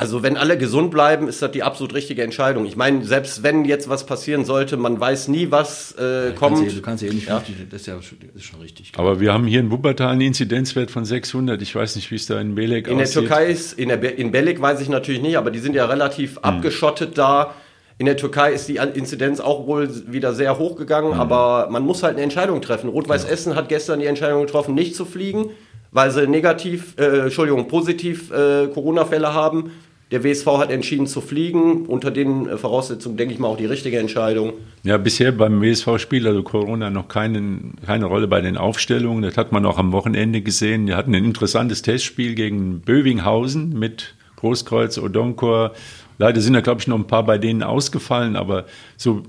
Also 0.00 0.22
wenn 0.22 0.36
alle 0.38 0.56
gesund 0.56 0.90
bleiben, 0.90 1.28
ist 1.28 1.42
das 1.42 1.50
die 1.52 1.62
absolut 1.62 1.94
richtige 1.94 2.22
Entscheidung. 2.22 2.64
Ich 2.64 2.74
meine, 2.74 3.04
selbst 3.04 3.42
wenn 3.42 3.64
jetzt 3.66 3.88
was 3.88 4.06
passieren 4.06 4.44
sollte, 4.46 4.76
man 4.78 4.98
weiß 4.98 5.28
nie, 5.28 5.50
was 5.50 5.92
äh, 5.92 5.96
Du 5.98 6.24
kannst 6.28 6.38
kommt. 6.38 6.66
ja, 6.68 6.72
du 6.74 6.80
kannst 6.82 7.02
ja 7.04 7.10
eh 7.10 7.14
nicht 7.14 7.26
50, 7.28 7.54
das 7.70 7.80
ist 7.82 7.86
ja 7.86 8.00
schon, 8.00 8.18
das 8.32 8.42
ist 8.42 8.48
schon 8.48 8.60
richtig. 8.60 8.92
Aber 8.96 9.20
wir 9.20 9.32
haben 9.34 9.46
hier 9.46 9.60
in 9.60 9.70
Wuppertal 9.70 10.08
einen 10.08 10.22
Inzidenzwert 10.22 10.90
von 10.90 11.04
600. 11.04 11.60
Ich 11.60 11.74
weiß 11.74 11.96
nicht, 11.96 12.10
wie 12.10 12.14
es 12.16 12.26
da 12.26 12.40
in 12.40 12.54
Belek 12.54 12.88
In 12.88 12.96
der 12.96 13.04
aussieht. 13.04 13.20
Türkei 13.28 13.46
ist, 13.46 13.78
in, 13.78 13.90
der, 13.90 13.98
Be- 13.98 14.08
in 14.08 14.32
Belek 14.32 14.60
weiß 14.60 14.80
ich 14.80 14.88
natürlich 14.88 15.20
nicht, 15.20 15.36
aber 15.36 15.50
die 15.50 15.58
sind 15.58 15.74
ja 15.74 15.84
relativ 15.84 16.38
abgeschottet 16.38 17.18
da. 17.18 17.54
In 17.98 18.06
der 18.06 18.16
Türkei 18.16 18.52
ist 18.54 18.66
die 18.68 18.76
Inzidenz 18.94 19.40
auch 19.40 19.66
wohl 19.66 19.90
wieder 20.10 20.32
sehr 20.32 20.58
hoch 20.58 20.76
gegangen, 20.76 21.12
aber 21.12 21.68
man 21.70 21.82
muss 21.82 22.02
halt 22.02 22.14
eine 22.14 22.22
Entscheidung 22.22 22.62
treffen. 22.62 22.88
Rot-Weiß 22.88 23.24
Essen 23.26 23.54
hat 23.54 23.68
gestern 23.68 24.00
die 24.00 24.06
Entscheidung 24.06 24.40
getroffen, 24.46 24.74
nicht 24.74 24.96
zu 24.96 25.04
fliegen, 25.04 25.50
weil 25.92 26.10
sie 26.10 26.26
negativ, 26.26 26.94
äh, 26.98 27.18
Entschuldigung, 27.24 27.68
positiv 27.68 28.30
äh, 28.30 28.68
Corona-Fälle 28.68 29.34
haben. 29.34 29.72
Der 30.10 30.24
WSV 30.24 30.46
hat 30.58 30.70
entschieden 30.70 31.06
zu 31.06 31.20
fliegen. 31.20 31.86
Unter 31.86 32.10
den 32.10 32.48
äh, 32.48 32.56
Voraussetzungen 32.56 33.16
denke 33.16 33.32
ich 33.32 33.40
mal 33.40 33.48
auch 33.48 33.56
die 33.56 33.66
richtige 33.66 33.98
Entscheidung. 33.98 34.54
Ja, 34.82 34.98
bisher 34.98 35.30
beim 35.30 35.62
WSV 35.62 35.98
spielt 35.98 36.26
also 36.26 36.42
Corona 36.42 36.90
noch 36.90 37.08
keinen, 37.08 37.74
keine 37.86 38.06
Rolle 38.06 38.26
bei 38.26 38.40
den 38.40 38.56
Aufstellungen. 38.56 39.22
Das 39.22 39.36
hat 39.36 39.52
man 39.52 39.64
auch 39.66 39.78
am 39.78 39.92
Wochenende 39.92 40.40
gesehen. 40.40 40.86
Wir 40.86 40.96
hatten 40.96 41.14
ein 41.14 41.24
interessantes 41.24 41.82
Testspiel 41.82 42.34
gegen 42.34 42.80
Bövinghausen 42.80 43.78
mit 43.78 44.14
Großkreuz, 44.36 44.98
Odonkor. 44.98 45.72
Leider 46.18 46.40
sind 46.40 46.54
da, 46.54 46.60
glaube 46.60 46.80
ich, 46.80 46.88
noch 46.88 46.98
ein 46.98 47.06
paar 47.06 47.24
bei 47.24 47.38
denen 47.38 47.62
ausgefallen, 47.62 48.36
aber 48.36 48.66
so 48.96 49.22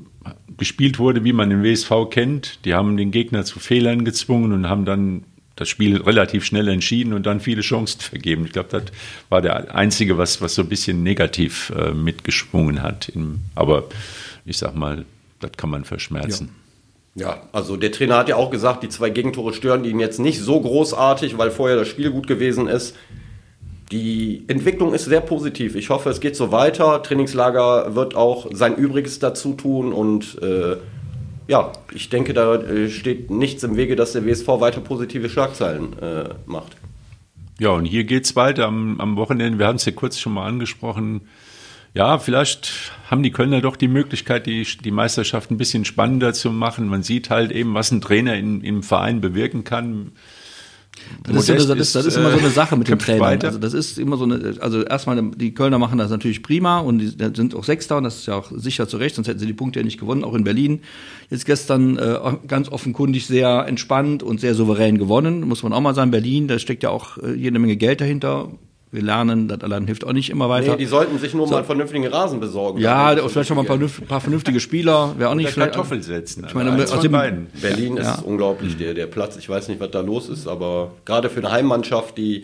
gespielt 0.58 1.00
wurde, 1.00 1.24
wie 1.24 1.34
man 1.34 1.50
den 1.50 1.64
WSV 1.64 1.92
kennt. 2.10 2.66
Die 2.66 2.74
haben 2.74 2.98
den 2.98 3.12
Gegner 3.12 3.46
zu 3.46 3.60
Fehlern 3.60 4.04
gezwungen 4.04 4.52
und 4.52 4.70
haben 4.70 4.86
dann 4.86 5.24
das 5.62 5.70
Spiel 5.70 6.02
relativ 6.02 6.44
schnell 6.44 6.68
entschieden 6.68 7.14
und 7.14 7.28
dann 7.28 7.40
viele 7.40 7.62
Chancen 7.62 8.02
vergeben. 8.02 8.46
Ich 8.46 8.52
glaube, 8.52 8.70
das 8.72 8.84
war 9.30 9.42
der 9.42 9.76
einzige, 9.76 10.18
was, 10.18 10.42
was 10.42 10.56
so 10.56 10.64
ein 10.64 10.70
bisschen 10.70 11.04
negativ 11.04 11.72
äh, 11.78 11.92
mitgeschwungen 11.92 12.82
hat. 12.82 13.10
Im, 13.10 13.40
aber 13.54 13.86
ich 14.44 14.58
sag 14.58 14.76
mal, 14.76 15.06
das 15.40 15.52
kann 15.58 15.70
man 15.70 15.86
verschmerzen. 15.86 16.50
Ja, 17.14 17.44
also 17.52 17.78
der 17.78 17.92
Trainer 17.92 18.18
hat 18.18 18.30
ja 18.30 18.38
auch 18.38 18.50
gesagt, 18.50 18.84
die 18.84 18.90
zwei 18.90 19.10
Gegentore 19.10 19.54
stören 19.54 19.86
ihn 19.86 20.00
jetzt 20.00 20.20
nicht 20.20 20.40
so 20.40 20.60
großartig, 20.60 21.38
weil 21.38 21.52
vorher 21.52 21.78
das 21.78 21.88
Spiel 21.88 22.10
gut 22.10 22.26
gewesen 22.26 22.68
ist. 22.68 22.96
Die 23.92 24.46
Entwicklung 24.48 24.94
ist 24.94 25.06
sehr 25.06 25.22
positiv. 25.22 25.76
Ich 25.76 25.90
hoffe, 25.90 26.10
es 26.10 26.22
geht 26.22 26.38
so 26.38 26.52
weiter. 26.52 27.04
Trainingslager 27.04 27.94
wird 27.94 28.16
auch 28.16 28.48
sein 28.52 28.78
Übriges 28.78 29.20
dazu 29.20 29.54
tun 29.54 29.92
und 29.92 30.42
äh, 30.42 30.78
ja, 31.52 31.74
ich 31.94 32.08
denke, 32.08 32.34
da 32.34 32.56
äh, 32.56 32.90
steht 32.90 33.30
nichts 33.30 33.62
im 33.64 33.76
Wege, 33.76 33.98
dass 33.98 34.14
der 34.14 34.26
WSV 34.26 34.48
weiter 34.62 34.80
positive 34.80 35.30
Schlagzeilen 35.30 36.00
äh, 36.00 36.30
macht. 36.46 36.78
Ja, 37.60 37.72
und 37.72 37.84
hier 37.84 38.06
geht's 38.06 38.38
weiter 38.38 38.68
am, 38.68 39.02
am 39.02 39.18
Wochenende. 39.18 39.60
Wir 39.60 39.68
haben 39.68 39.76
es 39.76 39.84
ja 39.84 39.92
kurz 39.92 40.18
schon 40.18 40.34
mal 40.34 40.48
angesprochen. 40.48 41.28
Ja, 41.94 42.20
vielleicht 42.20 42.94
haben 43.10 43.22
die 43.22 43.32
Kölner 43.32 43.60
doch 43.60 43.76
die 43.76 43.90
Möglichkeit, 43.90 44.46
die, 44.46 44.66
die 44.82 44.92
Meisterschaft 44.92 45.52
ein 45.52 45.58
bisschen 45.58 45.84
spannender 45.84 46.32
zu 46.32 46.52
machen. 46.52 46.88
Man 46.88 47.04
sieht 47.04 47.30
halt 47.30 47.52
eben, 47.52 47.74
was 47.74 47.92
ein 47.92 48.00
Trainer 48.00 48.38
in, 48.38 48.62
im 48.62 48.82
Verein 48.82 49.20
bewirken 49.20 49.66
kann. 49.66 50.14
Das 51.24 51.36
ist, 51.36 51.46
so 51.46 51.54
eine, 51.54 51.66
das, 51.66 51.88
ist, 51.88 51.96
das 51.96 52.06
ist 52.06 52.18
immer 52.18 52.32
so 52.32 52.38
eine 52.38 52.48
äh, 52.48 52.52
Sache 52.52 52.76
mit 52.76 52.88
dem 52.88 53.00
Trainer. 53.00 53.26
Also 53.26 53.58
das 53.60 53.74
ist 53.74 54.00
immer 54.00 54.18
so 54.18 54.24
eine, 54.24 54.56
also 54.60 54.84
erstmal, 54.84 55.22
die 55.36 55.54
Kölner 55.54 55.78
machen 55.78 55.98
das 55.98 56.10
natürlich 56.10 56.42
prima 56.42 56.80
und 56.80 57.00
die 57.00 57.08
sind 57.08 57.56
auch 57.56 57.64
Sechster 57.64 57.98
und 57.98 58.04
das 58.04 58.18
ist 58.18 58.26
ja 58.28 58.36
auch 58.36 58.52
sicher 58.56 58.88
zu 58.88 58.98
Recht, 58.98 59.16
sonst 59.16 59.28
hätten 59.28 59.40
sie 59.40 59.46
die 59.46 59.54
Punkte 59.54 59.80
ja 59.80 59.86
nicht 59.86 60.00
gewonnen, 60.00 60.24
auch 60.24 60.34
in 60.34 60.44
Berlin. 60.44 60.82
Jetzt 61.30 61.46
gestern 61.46 61.98
äh, 61.98 62.18
ganz 62.48 62.70
offenkundig 62.70 63.26
sehr 63.26 63.66
entspannt 63.68 64.24
und 64.24 64.40
sehr 64.40 64.56
souverän 64.56 64.98
gewonnen, 64.98 65.42
muss 65.42 65.64
man 65.64 65.74
auch 65.74 65.82
mal 65.82 65.96
sagen. 65.96 66.12
Berlin, 66.12 66.48
da 66.48 66.60
steckt 66.60 66.84
ja 66.84 66.90
auch 66.90 67.18
äh, 67.18 67.34
jede 67.34 67.60
Menge 67.60 67.78
Geld 67.78 68.02
dahinter. 68.02 68.50
Wir 68.94 69.02
lernen, 69.02 69.48
das 69.48 69.62
allein 69.62 69.86
hilft 69.86 70.06
auch 70.06 70.12
nicht 70.12 70.30
immer 70.30 70.50
weiter. 70.50 70.72
Nee, 70.72 70.78
die 70.78 70.86
sollten 70.86 71.18
sich 71.18 71.34
nur 71.34 71.48
mal 71.50 71.58
einen 71.58 71.66
vernünftigen 71.66 72.06
Rasen 72.08 72.42
besorgen. 72.42 72.80
ja, 72.82 73.16
vielleicht 73.30 73.48
schon 73.48 73.56
mal 73.56 73.62
ein 73.62 73.80
paar, 73.80 74.06
paar 74.08 74.20
vernünftige 74.20 74.60
Spieler, 74.60 75.16
wäre 75.18 75.30
auch 75.30 75.36
nicht 75.36 75.46
Der 75.48 75.54
vielleicht. 75.54 75.74
Kartoffel 75.76 76.04
setzen. 76.04 76.46
Ich 76.46 76.54
meine, 76.54 76.72
aus 76.84 76.92
von 76.92 77.02
dem- 77.02 77.12
beiden. 77.14 77.48
Berlin 77.62 77.96
ist 77.96 78.06
Ja. 78.06 78.20
unglaublich, 78.20 78.76
der, 78.78 78.94
der 78.94 79.08
Platz. 79.08 79.38
Ich 79.38 79.48
weiß 79.48 79.70
nicht, 79.70 79.80
was 79.80 79.92
da 79.92 80.02
los 80.02 80.28
ist, 80.28 80.46
aber 80.46 80.92
gerade 81.06 81.30
für 81.30 81.40
eine 81.40 81.52
Heimmannschaft, 81.52 82.18
die 82.18 82.44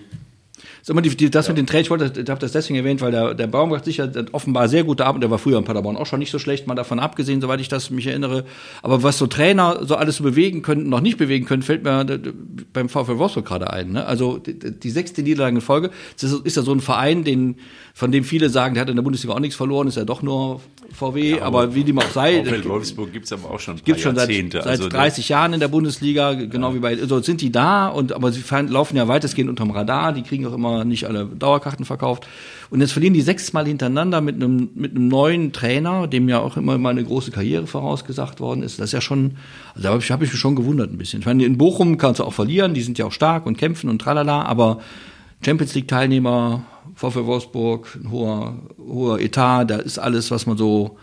Sag 0.88 0.96
mal, 0.96 1.02
die, 1.02 1.10
die, 1.18 1.30
das 1.30 1.50
mit 1.50 1.58
den 1.58 1.68
Trainern, 1.68 1.84
ich 1.84 1.90
wollte, 1.90 2.22
ich 2.22 2.30
habe 2.30 2.40
das 2.40 2.54
deswegen 2.54 2.78
erwähnt, 2.80 3.02
weil 3.02 3.12
der, 3.12 3.34
der 3.34 3.48
Baumgart 3.48 3.84
sicher 3.84 4.10
offenbar 4.32 4.70
sehr 4.70 4.86
gute 4.86 5.06
Arbeit, 5.06 5.22
der 5.22 5.30
war 5.30 5.38
früher 5.38 5.58
in 5.58 5.66
Paderborn 5.66 5.98
auch 5.98 6.06
schon 6.06 6.20
nicht 6.20 6.32
so 6.32 6.40
schlecht, 6.40 6.66
mal 6.66 6.76
davon 6.76 7.00
abgesehen, 7.00 7.42
soweit 7.42 7.60
ich 7.60 7.68
das 7.68 7.90
mich 7.90 8.08
erinnere. 8.08 8.46
Aber 8.84 9.04
was 9.04 9.18
so 9.18 9.28
Trainer 9.28 9.82
so 9.86 9.96
alles 9.98 10.16
so 10.16 10.24
bewegen 10.24 10.62
können, 10.62 10.88
noch 10.88 11.02
nicht 11.02 11.18
bewegen 11.18 11.46
können, 11.46 11.62
fällt 11.62 11.84
mir 11.84 12.06
d- 12.06 12.32
beim 12.72 12.88
VfL 12.88 13.18
Wolfsburg 13.18 13.44
gerade 13.46 13.70
ein. 13.74 13.92
Ne? 13.92 14.06
Also 14.06 14.38
die, 14.38 14.58
die 14.58 14.90
sechste 14.90 15.24
Niederlage 15.24 15.58
in 15.58 15.62
Folge, 15.62 15.90
das 16.22 16.32
ist, 16.32 16.46
ist 16.46 16.56
ja 16.56 16.64
so 16.64 16.72
ein 16.72 16.80
Verein, 16.80 17.26
den, 17.26 17.58
von 17.94 18.14
dem 18.14 18.24
viele 18.24 18.48
sagen, 18.50 18.76
der 18.76 18.82
hat 18.84 18.90
in 18.90 18.96
der 18.96 19.04
Bundesliga 19.04 19.34
auch 19.34 19.42
nichts 19.42 19.58
verloren, 19.58 19.90
ist 19.90 19.98
ja 19.98 20.06
doch 20.06 20.22
nur 20.22 20.62
VW, 20.94 21.42
aber 21.42 21.76
wie 21.76 21.84
dem 21.84 22.00
auch 22.00 22.10
sei. 22.12 22.46
VfL 22.46 22.64
Wolfsburg 22.70 23.12
gibt's 23.12 23.34
aber 23.34 23.52
auch 23.52 23.60
schon 23.60 23.74
ein 23.74 23.78
paar 23.80 23.86
Gibt 23.86 24.00
schon 24.00 24.16
seit, 24.16 24.30
seit 24.54 24.66
Also 24.66 24.88
30 24.88 25.28
Jahren 25.28 25.52
in 25.52 25.60
der 25.60 25.68
Bundesliga, 25.68 26.34
genau 26.34 26.74
wie 26.74 26.80
bei, 26.80 26.96
so 26.96 27.20
sind 27.22 27.42
die 27.42 27.52
da 27.52 27.90
und 27.90 28.14
aber 28.14 28.32
sie 28.32 28.42
laufen 28.70 28.96
ja 28.96 29.10
weitestgehend 29.10 29.50
unterm 29.50 29.72
Radar, 29.72 30.14
die 30.14 30.22
kriegen 30.22 30.46
auch 30.46 30.54
immer 30.54 30.77
nicht 30.86 31.06
alle 31.06 31.26
Dauerkarten 31.26 31.86
verkauft. 31.86 32.28
Und 32.70 32.82
jetzt 32.82 32.92
verlieren 32.92 33.14
die 33.14 33.22
sechsmal 33.22 33.66
hintereinander 33.66 34.22
mit 34.22 34.36
einem, 34.36 34.70
mit 34.76 34.92
einem 34.92 35.08
neuen 35.08 35.54
Trainer, 35.54 36.08
dem 36.08 36.28
ja 36.30 36.40
auch 36.40 36.58
immer 36.58 36.78
mal 36.78 36.90
eine 36.90 37.04
große 37.04 37.32
Karriere 37.32 37.68
vorausgesagt 37.68 38.40
worden 38.40 38.64
ist. 38.64 38.80
Das 38.80 38.88
ist 38.88 38.94
ja 38.94 39.02
schon, 39.02 39.38
also 39.70 39.84
da 39.84 39.90
habe 39.90 40.02
ich, 40.02 40.12
hab 40.12 40.22
ich 40.22 40.32
mich 40.32 40.40
schon 40.40 40.56
gewundert 40.56 40.92
ein 40.92 40.98
bisschen. 40.98 41.20
Ich 41.22 41.26
meine, 41.26 41.46
in 41.46 41.58
Bochum 41.58 41.98
kannst 41.98 42.20
du 42.20 42.24
auch 42.24 42.34
verlieren, 42.34 42.74
die 42.74 42.82
sind 42.82 42.98
ja 42.98 43.06
auch 43.06 43.12
stark 43.12 43.46
und 43.46 43.58
kämpfen 43.58 43.90
und 43.90 44.00
tralala, 44.00 44.44
aber 44.44 44.80
Champions 45.46 45.76
League 45.76 45.88
Teilnehmer, 45.88 46.64
VfL 46.96 47.26
Wolfsburg, 47.26 47.98
ein 48.04 48.12
hoher, 48.12 48.56
hoher 48.78 49.20
Etat, 49.20 49.66
da 49.66 49.78
ist 49.78 50.00
alles, 50.00 50.32
was 50.32 50.46
man 50.46 50.58
so 50.58 50.98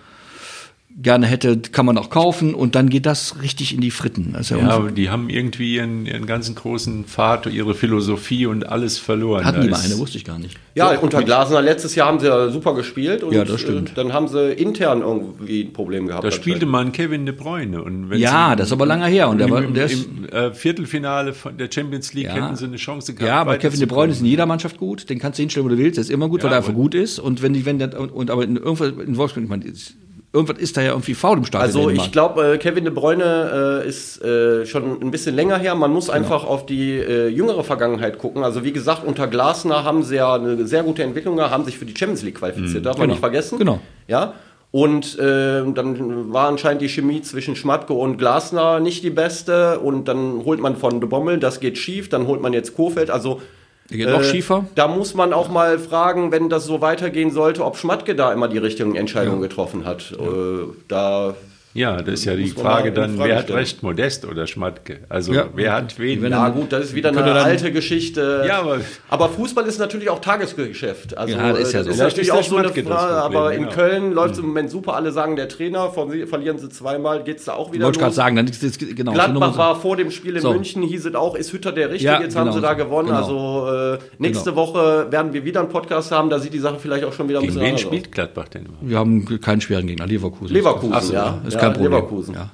gerne 1.03 1.27
hätte, 1.27 1.59
kann 1.59 1.87
man 1.87 1.99
auch 1.99 2.09
kaufen 2.09 2.55
und 2.55 2.77
dann 2.77 2.89
geht 2.89 3.05
das 3.05 3.43
richtig 3.43 3.75
in 3.75 3.81
die 3.81 3.91
Fritten. 3.91 4.35
Ist 4.39 4.51
ja, 4.51 4.59
aber 4.59 4.93
die 4.93 5.11
haben 5.11 5.29
irgendwie 5.29 5.75
ihren, 5.75 6.07
ihren 6.07 6.25
ganzen 6.27 6.55
großen 6.55 7.05
Pfad, 7.05 7.47
ihre 7.47 7.75
Philosophie 7.75 8.47
und 8.47 8.69
alles 8.69 8.99
verloren. 8.99 9.45
hatten 9.45 9.57
Da 9.59 9.63
die 9.65 9.71
mal 9.71 9.81
eine, 9.81 9.99
wusste 9.99 10.19
ich 10.19 10.25
gar 10.25 10.39
nicht. 10.39 10.57
Ja, 10.77 10.97
unter 10.99 11.23
Glasner 11.25 11.63
letztes 11.63 11.95
Jahr 11.97 12.07
haben 12.09 12.21
sie 12.21 12.27
ja 12.27 12.49
super 12.49 12.75
gespielt 12.75 13.23
und 13.25 13.33
Ja, 13.35 13.45
das 13.45 13.61
stimmt. 13.61 13.91
Äh, 13.91 13.95
dann 13.95 14.13
haben 14.13 14.29
sie 14.29 14.53
intern 14.53 15.01
irgendwie 15.01 15.63
ein 15.65 15.73
Problem 15.73 16.07
gehabt. 16.07 16.25
Da 16.25 16.31
spielte 16.31 16.67
ein 16.67 16.93
Kevin 16.93 17.27
de 17.27 17.35
Bruyne. 17.35 17.83
Und 17.83 18.11
wenn 18.11 18.21
Ja, 18.21 18.51
sie- 18.51 18.57
das 18.57 18.69
ist 18.69 18.73
aber 18.73 18.87
lange 18.87 19.07
her 19.07 19.29
und 19.29 19.39
der 19.39 19.49
im, 19.49 19.53
war- 19.53 19.63
der 19.63 19.87
ist- 19.87 20.07
im 20.07 20.29
äh, 20.29 20.53
Viertelfinale 20.53 21.33
von 21.33 21.57
der 21.59 21.69
Champions 21.73 22.13
League 22.15 22.27
Ja. 22.27 22.35
hätten 22.35 22.57
sie 22.57 22.67
eine 22.67 22.77
Chance 22.77 23.15
gehabt. 23.15 23.29
Ja, 23.29 23.41
aber 23.41 23.57
Kevin 23.59 23.79
de 23.81 23.89
Bruyne 23.89 24.13
ist 24.13 24.21
in 24.21 24.27
jeder 24.27 24.47
Mannschaft 24.47 24.79
gut. 24.79 25.11
Den 25.11 25.19
kannst 25.19 25.39
du 25.39 25.43
hinstellen, 25.43 25.65
wo 25.65 25.71
du 25.71 25.79
willst. 25.79 25.97
Der 25.97 26.03
ist 26.03 26.11
immer 26.11 26.29
gut, 26.29 26.43
weil 26.45 26.51
Ja, 26.51 26.57
er 26.57 26.59
einfach 26.59 26.75
gut 26.75 26.95
ist. 26.95 27.19
Und 27.19 27.43
wenn 27.43 27.53
die, 27.53 27.67
wenn 27.67 27.79
der, 27.81 27.99
und, 28.01 28.11
und 28.11 28.31
aber 28.31 28.45
in, 28.45 28.57
irgendwo 28.57 28.85
in 28.85 29.17
Wolfsburg, 29.17 29.45
ich 29.45 29.51
meine, 29.51 29.65
ist 29.65 29.95
irgendwas 30.35 30.59
ist 30.59 30.77
da 30.77 30.83
ja 30.83 30.91
irgendwie 30.91 31.15
faul 31.15 31.39
im 31.39 31.45
Stadion. 31.45 31.67
Also 31.67 31.91
ich 31.91 32.13
glaube, 32.13 32.55
äh, 32.55 32.59
Kevin 32.59 32.85
de 32.85 32.93
Bruyne 32.93 33.83
äh, 33.85 33.89
ist 33.89 34.21
äh, 34.23 34.67
schon 34.67 35.01
ein 35.01 35.11
bisschen 35.11 35.35
länger 35.35 35.57
her. 35.59 35.75
Man 35.75 35.91
Genau. 35.91 35.95
muss 35.95 36.11
einfach 36.11 36.45
auf 36.45 36.67
die 36.67 36.91
äh, 36.99 37.29
jüngere 37.29 37.63
Vergangenheit 37.65 38.19
gucken. 38.19 38.43
Also 38.45 38.65
wie 38.65 38.73
gesagt, 38.73 39.05
unter 39.07 39.29
Glasner 39.29 39.85
haben 39.85 40.03
sie 40.03 40.17
ja 40.17 40.35
eine 40.35 40.67
sehr 40.67 40.83
gute 40.83 41.03
Entwicklung, 41.05 41.37
gehabt, 41.37 41.53
haben 41.53 41.65
sich 41.65 41.79
für 41.79 41.87
die 41.87 41.95
Champions 41.97 42.23
League 42.23 42.35
qualifiziert. 42.35 42.85
Darf 42.85 42.97
man 42.99 43.03
Genau. 43.05 43.13
nicht 43.15 43.21
vergessen. 43.21 43.59
Genau. 43.59 43.79
Ja. 44.09 44.35
Und 44.73 45.17
äh, 45.21 45.63
dann 45.73 46.33
war 46.33 46.49
anscheinend 46.49 46.83
die 46.83 46.89
Chemie 46.89 47.23
zwischen 47.23 47.55
Schmatke 47.55 47.93
und 47.93 48.19
Glasner 48.19 48.81
nicht 48.81 49.05
die 49.05 49.11
beste. 49.11 49.79
Und 49.79 50.09
dann 50.09 50.45
holt 50.45 50.59
man 50.59 50.75
von 50.77 51.01
de 51.01 51.09
Bommel, 51.09 51.39
das 51.39 51.61
geht 51.61 51.79
schief. 51.79 52.09
Dann 52.09 52.27
holt 52.27 52.41
man 52.43 52.53
jetzt 52.53 52.75
Kofeld. 52.75 53.09
Also 53.09 53.41
geht 53.89 54.09
noch 54.09 54.25
schiefer. 54.25 54.67
Da 54.75 54.89
muss 54.89 55.15
man 55.15 55.33
auch 55.33 55.49
mal 55.49 55.79
fragen, 55.79 56.33
wenn 56.33 56.49
das 56.49 56.65
so 56.65 56.81
weitergehen 56.81 57.31
sollte, 57.31 57.65
ob 57.65 57.77
Schmatke 57.77 58.15
da 58.15 58.33
immer 58.33 58.49
die 58.49 58.59
richtigen 58.59 58.95
Entscheidungen 58.97 59.41
getroffen 59.41 59.85
hat. 59.85 60.13
Äh, 60.13 60.73
da 60.89 61.35
Ja, 61.75 62.01
das 62.03 62.21
ist 62.21 62.25
ja 62.25 62.37
die 62.37 62.47
Frage 62.47 62.93
dann, 62.93 63.17
Frage 63.17 63.31
wer 63.31 63.39
hat 63.39 63.51
recht, 63.51 63.83
Modest 63.83 64.25
oder 64.25 64.47
Schmatke? 64.47 65.01
Also 65.09 65.33
Ja. 65.33 65.47
wer 65.55 65.73
hat 65.73 65.99
wen? 65.99 66.23
Dann- 66.23 66.55
gut, 66.55 66.73
das 66.73 66.85
ist 66.85 66.95
wieder 66.95 67.09
eine 67.09 67.33
alte 67.33 67.73
Geschichte. 67.73 68.45
Ja, 68.47 68.61
aber- 68.61 68.79
aber 69.11 69.29
Fußball 69.29 69.67
ist 69.67 69.79
natürlich 69.81 70.09
auch 70.09 70.21
Tagesgeschäft. 70.21 71.19
Also, 71.19 71.35
Ja, 71.37 71.51
das 71.53 71.59
ist 71.61 71.73
ja 71.73 71.83
so. 71.83 71.91
ist 71.91 71.97
Vielleicht 71.97 72.17
natürlich 72.17 72.29
ist 72.29 72.35
auch 72.35 72.43
so 72.49 72.57
eine 72.59 72.69
das 72.69 72.75
Frage. 72.79 73.21
Problem, 73.23 73.39
Aber 73.41 73.53
in 73.55 73.61
genau. 73.63 73.73
Köln 73.73 74.13
läuft 74.13 74.35
es 74.35 74.39
im 74.39 74.47
Moment 74.47 74.71
super. 74.71 74.95
Alle 74.95 75.11
sagen, 75.11 75.35
der 75.35 75.49
Trainer, 75.49 75.91
von, 75.91 76.13
verlieren 76.29 76.59
sie 76.59 76.69
zweimal, 76.69 77.25
geht 77.25 77.39
es 77.39 77.45
da 77.47 77.55
auch 77.55 77.73
wieder 77.73 77.87
wollte 77.87 77.97
ich 77.99 78.03
gerade 78.03 78.15
sagen, 78.15 78.37
dann 78.37 78.47
ist 78.47 78.63
das, 78.63 78.79
genau. 78.79 79.11
die 79.11 79.17
Gladbach 79.17 79.59
war 79.59 79.75
vor 79.81 79.97
dem 79.97 80.13
Spiel 80.13 80.37
in 80.37 80.43
So. 80.43 80.53
München, 80.53 80.83
hieß 80.85 81.07
es 81.07 81.15
auch, 81.17 81.35
ist 81.35 81.53
Hütter 81.53 81.73
der 81.73 81.91
Richtige, 81.91 82.13
Ja, 82.13 82.21
jetzt 82.21 82.37
haben 82.37 82.45
genau. 82.51 82.57
sie 82.57 82.63
da 82.63 82.75
gewonnen. 82.75 83.09
Genau. 83.09 83.19
Also 83.65 83.95
äh, 83.95 83.99
nächste 84.19 84.51
Genau. 84.51 84.63
Woche 84.63 85.07
werden 85.11 85.33
wir 85.33 85.45
wieder 85.45 85.59
einen 85.61 85.71
Podcast 85.71 86.13
haben, 86.13 86.31
da 86.31 86.39
sieht 86.39 86.55
die 86.55 86.59
Sache 86.61 86.77
vielleicht 86.79 87.05
auch 87.05 87.13
schon 87.13 87.29
wieder 87.29 87.39
ein 87.41 87.43
Gegen 87.43 87.55
bisschen 87.55 87.63
wen 87.63 87.69
anders 87.71 87.81
spielt 87.83 88.13
Gladbach 88.13 88.49
denn? 88.49 88.67
Wir 88.81 88.97
haben 88.99 89.41
keinen 89.41 89.61
schweren 89.61 89.87
Gegner, 89.89 90.07
Leverkusen. 90.07 90.55
Leverkusen, 90.55 91.13
ja. 91.15 91.41
Ja, 91.65 91.71
kein 91.71 91.81
Problem. 91.83 91.93
Leverkusen. 91.93 92.35
Ja. 92.35 92.51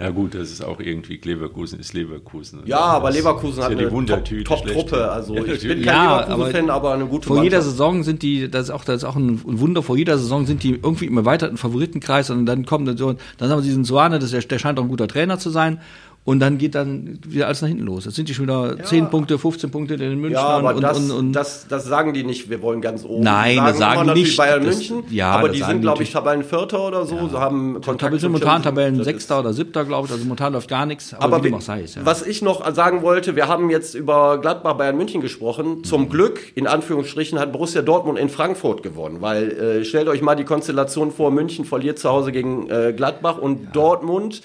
Ja 0.00 0.10
gut, 0.10 0.34
das 0.34 0.50
ist 0.50 0.64
auch 0.64 0.80
irgendwie 0.80 1.20
Leverkusen 1.22 1.78
ist 1.78 1.92
Leverkusen. 1.92 2.60
Ja, 2.64 2.78
aber 2.80 3.08
Das 3.08 3.18
Leverkusen 3.18 3.62
hat 3.62 3.70
ja 3.70 3.76
die 3.76 3.86
eine 3.86 4.42
Top-Truppe. 4.42 5.12
also 5.12 5.34
Ja, 5.36 5.40
ich 5.42 5.46
bin 5.46 5.54
natürlich. 5.54 5.86
kein 5.86 5.94
Ja, 5.94 6.20
Leverkusen-Fan, 6.22 6.70
aber 6.70 6.94
eine 6.94 7.06
gute 7.06 7.28
Vor 7.28 7.36
jeder 7.44 7.58
Mannschaft. 7.58 7.70
Saison 7.76 8.02
sind 8.02 8.22
die, 8.22 8.50
das 8.50 8.64
ist 8.64 8.70
auch, 8.70 8.82
das 8.84 8.96
ist 8.96 9.04
auch 9.04 9.14
ein 9.14 9.40
Wunder, 9.44 9.80
vor 9.84 9.96
jeder 9.96 10.18
Saison 10.18 10.44
sind 10.44 10.64
die 10.64 10.70
irgendwie 10.70 11.04
im 11.04 11.16
erweiterten 11.18 11.56
Favoritenkreis 11.56 12.30
und 12.30 12.46
dann 12.46 12.66
kommt 12.66 12.88
dann 12.88 12.96
so, 12.96 13.14
dann 13.38 13.50
haben 13.50 13.58
wir 13.58 13.62
diesen 13.62 13.84
Suane, 13.84 14.18
das 14.18 14.32
ist, 14.32 14.32
der, 14.32 14.40
der 14.48 14.58
scheint 14.58 14.78
auch 14.80 14.82
ein 14.82 14.88
guter 14.88 15.06
Trainer 15.06 15.38
zu 15.38 15.50
sein. 15.50 15.78
Und 16.24 16.38
dann 16.38 16.56
geht 16.56 16.76
dann 16.76 17.18
wieder 17.26 17.46
alles 17.48 17.62
nach 17.62 17.68
hinten 17.68 17.82
los. 17.82 18.04
Jetzt 18.04 18.14
sind 18.14 18.28
die 18.28 18.34
schon 18.34 18.44
wieder 18.44 18.76
10 18.84 19.10
Punkte, 19.10 19.40
15 19.40 19.72
Punkte 19.72 19.94
in 19.94 20.00
den 20.00 20.20
München 20.20 20.34
Ja, 20.34 20.46
aber 20.50 20.72
und, 20.76 20.80
das, 20.80 20.96
und, 20.96 21.10
und 21.10 21.32
das, 21.32 21.66
das 21.68 21.84
sagen 21.84 22.12
die 22.14 22.22
nicht, 22.22 22.48
wir 22.48 22.62
wollen 22.62 22.80
ganz 22.80 23.04
oben. 23.04 23.24
Nein, 23.24 23.54
Die 23.54 23.56
das 23.56 23.78
sagen 23.78 24.06
die 24.14 24.20
nicht. 24.22 24.36
Bayern 24.36 24.64
Das- 24.64 24.76
München, 24.76 25.02
ja, 25.10 25.32
aber 25.32 25.48
die 25.48 25.58
sagen 25.58 25.72
sind, 25.72 25.80
glaube 25.82 26.04
ich. 26.04 26.12
Tabellenvierter 26.12 26.86
oder 26.86 27.06
so. 27.06 27.26
Sie 27.28 27.36
haben 27.36 27.80
Kontakt 27.84 28.20
sind 28.20 28.30
momentan 28.30 28.62
Champions- 28.62 28.64
Tabellen 28.64 28.98
das 28.98 29.06
ist- 29.08 29.12
Sechster 29.12 29.40
oder 29.40 29.52
Siebter, 29.52 29.84
glaube 29.84 30.06
ich. 30.06 30.12
Also 30.12 30.22
momentan 30.24 30.52
läuft 30.52 30.68
gar 30.68 30.86
nichts. 30.86 31.12
Aber, 31.12 31.24
Aber 31.38 31.44
wie 31.44 31.52
auch 31.54 31.60
sei 31.60 31.82
es, 31.82 31.96
ja. 31.96 32.02
was 32.06 32.24
ich 32.24 32.40
noch 32.40 32.72
sagen 32.72 33.02
wollte, 33.02 33.34
wir 33.34 33.48
haben 33.48 33.68
jetzt 33.68 33.96
über 33.96 34.38
Gladbach 34.38 34.74
Bayern 34.74 34.96
München 34.96 35.22
gesprochen. 35.22 35.78
Mhm. 35.78 35.84
Zum 35.84 36.08
Glück, 36.08 36.38
in 36.54 36.68
Anführungsstrichen, 36.68 37.40
hat 37.40 37.50
Borussia 37.50 37.82
Dortmund 37.82 38.16
in 38.20 38.28
Frankfurt 38.28 38.84
gewonnen. 38.84 39.16
Weil 39.22 39.50
äh, 39.80 39.84
stellt 39.84 40.06
euch 40.06 40.22
mal 40.22 40.36
die 40.36 40.44
Konstellation 40.44 41.10
vor, 41.10 41.32
München 41.32 41.64
verliert 41.64 41.98
zu 41.98 42.08
Hause 42.08 42.30
gegen 42.30 42.70
äh, 42.70 42.92
Gladbach 42.96 43.38
und 43.38 43.74
Dortmund 43.74 44.42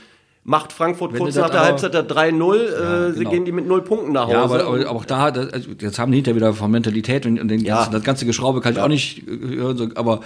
macht 0.47 0.71
Frankfurt 0.71 1.11
Wenn 1.11 1.19
kurz 1.19 1.35
nach 1.35 1.49
der 1.49 1.59
Halbzeit 1.59 1.93
der 1.93 2.07
3-0. 2.07 2.55
äh, 2.55 3.11
Sie 3.11 3.19
genau. 3.19 3.29
gehen 3.31 3.43
die 3.43 3.51
mit 3.51 3.67
null 3.67 3.81
Punkten 3.81 4.13
nach 4.13 4.27
Hause. 4.27 4.33
Ja, 4.33 4.43
aber, 4.43 4.65
aber 4.65 4.89
auch 4.89 5.03
da, 5.03 5.29
das, 5.29 5.51
also 5.51 5.71
jetzt 5.79 5.99
haben 5.99 6.11
die 6.11 6.19
hinterher 6.19 6.37
wieder 6.37 6.53
von 6.53 6.71
Mentalität 6.71 7.25
und, 7.25 7.37
und 7.37 7.49
den 7.49 7.59
Ja. 7.59 7.75
ganzen, 7.75 7.91
das 7.91 8.03
ganze 8.03 8.25
Geschraube 8.25 8.61
kann 8.61 8.71
ich 8.71 8.79
auch 8.79 8.87
nicht 8.87 9.27
äh, 9.27 9.55
hören, 9.57 9.91
aber 9.95 10.21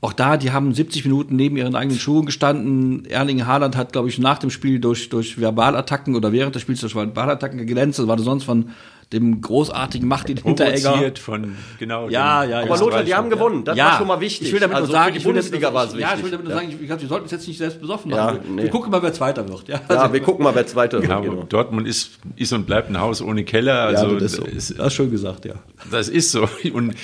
auch 0.00 0.14
da, 0.14 0.38
die 0.38 0.52
haben 0.52 0.72
70 0.72 1.04
Minuten 1.04 1.36
neben 1.36 1.58
ihren 1.58 1.74
eigenen 1.74 1.98
Schuhen 1.98 2.24
gestanden. 2.24 3.04
Erling 3.04 3.46
Haaland 3.46 3.76
hat, 3.76 3.92
glaube 3.92 4.08
ich, 4.08 4.18
nach 4.18 4.38
dem 4.38 4.48
Spiel 4.48 4.80
durch, 4.80 5.10
durch 5.10 5.38
Verbalattacken 5.38 6.16
oder 6.16 6.32
während 6.32 6.54
des 6.54 6.62
Spiels 6.62 6.80
durch 6.80 6.94
Verbalattacken 6.94 7.58
geglänzt. 7.58 7.98
Das 7.98 8.06
war 8.08 8.18
sonst 8.18 8.44
von 8.44 8.70
dem 9.12 9.40
großartigen 9.40 10.06
Martin 10.06 10.36
Hinteregger. 10.36 11.12
Von 11.20 11.56
genau. 11.78 12.08
Ja, 12.08 12.44
ja, 12.44 12.60
ja. 12.60 12.66
aber 12.66 12.78
Lothar, 12.78 13.02
die 13.02 13.14
haben 13.14 13.28
gewonnen. 13.28 13.64
Das 13.64 13.76
war 13.76 13.98
schon 13.98 14.06
mal 14.06 14.20
wichtig. 14.20 14.46
Ich 14.48 14.52
will 14.52 14.60
damit 14.60 14.76
also 14.76 14.86
nur 14.86 14.92
sagen, 14.92 15.14
die 15.14 15.20
Bundesliga 15.24 15.74
war 15.74 15.86
es 15.86 15.92
Ja, 15.94 15.98
wichtig. 15.98 16.14
ich 16.18 16.22
will 16.24 16.30
damit 16.30 16.46
nur 16.46 16.54
sagen, 16.54 16.68
ich, 16.68 16.80
ich 16.80 16.86
glaube, 16.86 17.02
wir 17.02 17.08
sollten 17.08 17.22
uns 17.24 17.32
jetzt 17.32 17.48
nicht 17.48 17.58
selbst 17.58 17.80
besoffen 17.80 18.10
Ja, 18.12 18.26
machen. 18.26 18.40
wir, 18.44 18.50
nee. 18.50 18.62
wir 18.62 18.70
gucken 18.70 18.90
mal, 18.92 19.02
wer 19.02 19.12
Zweiter 19.12 19.48
wird. 19.48 19.66
Ja, 19.68 19.80
Ja, 19.88 20.12
wir 20.12 20.20
gucken 20.20 20.44
mal, 20.44 20.54
wer 20.54 20.66
Zweiter 20.66 20.98
wird. 21.00 21.10
Ja, 21.10 21.18
genau. 21.20 21.42
Dortmund 21.42 21.88
ist, 21.88 22.18
ist 22.36 22.52
und 22.52 22.66
bleibt 22.66 22.88
ein 22.88 23.00
Haus 23.00 23.20
ohne 23.20 23.42
Keller. 23.44 23.80
Also 23.82 24.14
das 24.14 24.32
ist 24.32 24.36
so. 24.36 24.44
ist, 24.44 24.78
Das 24.78 24.86
ist 24.88 24.94
schön 24.94 25.10
gesagt, 25.10 25.44
ja. 25.44 25.54
Das 25.90 26.08
ist 26.08 26.30
so. 26.30 26.48
Und 26.72 26.94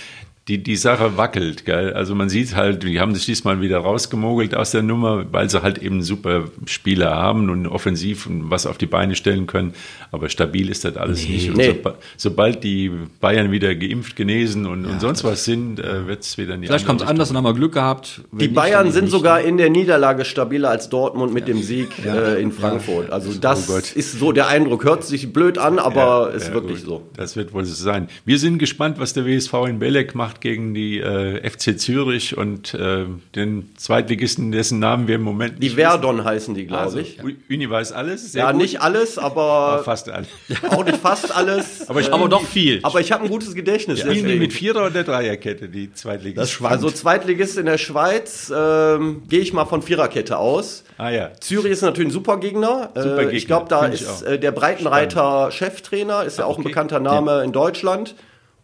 die, 0.48 0.62
die 0.62 0.76
Sache 0.76 1.16
wackelt, 1.16 1.64
gell? 1.64 1.92
Also 1.92 2.14
man 2.14 2.28
sieht 2.28 2.54
halt, 2.54 2.84
die 2.84 3.00
haben 3.00 3.14
sich 3.16 3.26
diesmal 3.26 3.60
wieder 3.60 3.78
rausgemogelt 3.78 4.54
aus 4.54 4.70
der 4.70 4.82
Nummer, 4.82 5.24
weil 5.32 5.50
sie 5.50 5.60
halt 5.60 5.78
eben 5.78 6.02
super 6.04 6.44
Spieler 6.66 7.10
haben 7.16 7.50
und 7.50 7.66
offensiv 7.66 8.26
und 8.28 8.48
was 8.48 8.64
auf 8.66 8.78
die 8.78 8.86
Beine 8.86 9.16
stellen 9.16 9.48
können. 9.48 9.74
Aber 10.12 10.28
stabil 10.28 10.70
ist 10.70 10.84
das 10.84 10.96
alles 10.96 11.28
nicht. 11.28 11.50
Und 11.50 11.56
Nee. 11.56 11.68
soba- 11.72 11.96
sobald 12.16 12.62
die 12.62 12.92
Bayern 13.20 13.50
wieder 13.50 13.74
geimpft, 13.74 14.14
genesen 14.14 14.66
und, 14.66 14.86
und 14.86 15.00
sonst 15.00 15.24
was 15.24 15.44
sind, 15.44 15.80
äh, 15.80 16.06
wird 16.06 16.22
es 16.22 16.38
wieder 16.38 16.54
in 16.54 16.60
die 16.62 16.68
Vielleicht 16.68 16.86
kommt 16.86 17.00
es 17.02 17.08
anders 17.08 17.28
und 17.30 17.36
haben 17.36 17.44
wir 17.44 17.52
Glück 17.54 17.72
gehabt. 17.74 18.20
Wenn 18.30 18.38
Die 18.38 18.44
nicht, 18.46 18.54
Bayern 18.54 18.92
sind 18.92 19.04
nicht. 19.06 19.10
sogar 19.10 19.40
in 19.40 19.56
der 19.56 19.68
Niederlage 19.70 20.24
stabiler 20.24 20.70
als 20.70 20.88
Dortmund 20.88 21.34
mit 21.34 21.48
dem 21.48 21.60
Sieg 21.60 21.88
äh, 22.04 22.40
in 22.40 22.52
Frankfurt. 22.52 23.10
Also 23.10 23.32
das 23.34 23.68
Oh 23.68 23.78
ist 23.98 24.18
so 24.20 24.30
der 24.30 24.46
Eindruck. 24.46 24.84
Hört 24.84 25.02
sich 25.02 25.32
blöd 25.32 25.58
an, 25.58 25.80
aber 25.80 26.28
Ja, 26.30 26.36
ist 26.36 26.48
ja, 26.48 26.54
wirklich 26.54 26.84
gut. 26.84 26.86
so. 26.86 27.02
Das 27.16 27.34
wird 27.34 27.52
wohl 27.52 27.64
so 27.64 27.74
sein. 27.74 28.08
Wir 28.24 28.38
sind 28.38 28.58
gespannt, 28.58 29.00
was 29.00 29.12
der 29.12 29.26
WSV 29.26 29.52
in 29.68 29.80
Belek 29.80 30.14
macht 30.14 30.35
gegen 30.40 30.74
die 30.74 30.98
äh, 30.98 31.48
FC 31.48 31.78
Zürich 31.78 32.36
und 32.36 32.74
äh, 32.74 33.04
den 33.34 33.70
Zweitligisten, 33.76 34.52
dessen 34.52 34.78
Namen 34.78 35.08
wir 35.08 35.16
im 35.16 35.22
Moment 35.22 35.62
Die 35.62 35.66
nicht 35.66 35.76
Verdon 35.76 36.24
heißen 36.24 36.54
die, 36.54 36.62
wissen. 36.62 36.68
glaube 36.68 36.82
Also, 36.84 36.98
ich. 36.98 37.18
Uni 37.50 37.68
weiß 37.70 37.92
alles. 37.92 38.32
Ja, 38.34 38.52
gut. 38.52 38.60
nicht 38.62 38.80
alles, 38.80 39.18
Aber 39.18 39.42
aber 39.42 39.84
fast 39.84 40.08
alles. 40.10 40.28
auch 40.70 40.84
nicht 40.84 40.98
fast 40.98 41.34
alles. 41.34 41.88
Aber 41.88 42.00
ich- 42.00 42.08
Äh, 42.08 42.12
Aber 42.12 42.28
doch 42.28 42.44
viel. 42.44 42.80
aber 42.82 43.00
ich 43.00 43.12
habe 43.12 43.24
ein 43.24 43.30
gutes 43.30 43.54
Gedächtnis. 43.54 44.00
Spielen 44.00 44.26
die 44.26 44.36
mit 44.36 44.52
Vierer- 44.52 44.86
oder 44.86 45.02
Dreierkette, 45.04 45.68
die 45.68 45.92
Zweitligisten? 45.92 46.66
also 46.66 46.90
Zweitligist 46.90 47.58
in 47.58 47.66
der 47.66 47.78
Schweiz 47.78 48.52
ähm, 48.54 49.22
gehe 49.28 49.40
ich 49.40 49.52
mal 49.52 49.64
von 49.66 49.82
Viererkette 49.82 50.38
aus. 50.38 50.84
ah 50.98 51.10
ja. 51.10 51.30
Zürich 51.40 51.72
ist 51.72 51.82
natürlich 51.82 52.08
ein 52.10 52.12
super 52.12 52.38
Gegner. 52.38 52.90
Super 52.94 53.14
Äh, 53.14 53.16
Gegner, 53.20 53.32
ich 53.32 53.46
glaube, 53.46 53.66
da 53.68 53.82
find 53.82 53.94
ist 53.94 54.22
äh, 54.22 54.38
der 54.38 54.52
Breitenreiter 54.52 55.50
Cheftrainer, 55.50 56.24
ist 56.24 56.38
ja 56.38 56.44
auch 56.44 56.56
ein 56.56 56.60
okay. 56.60 56.68
bekannter 56.68 57.00
Name 57.00 57.42
in 57.44 57.52
Deutschland. 57.52 58.14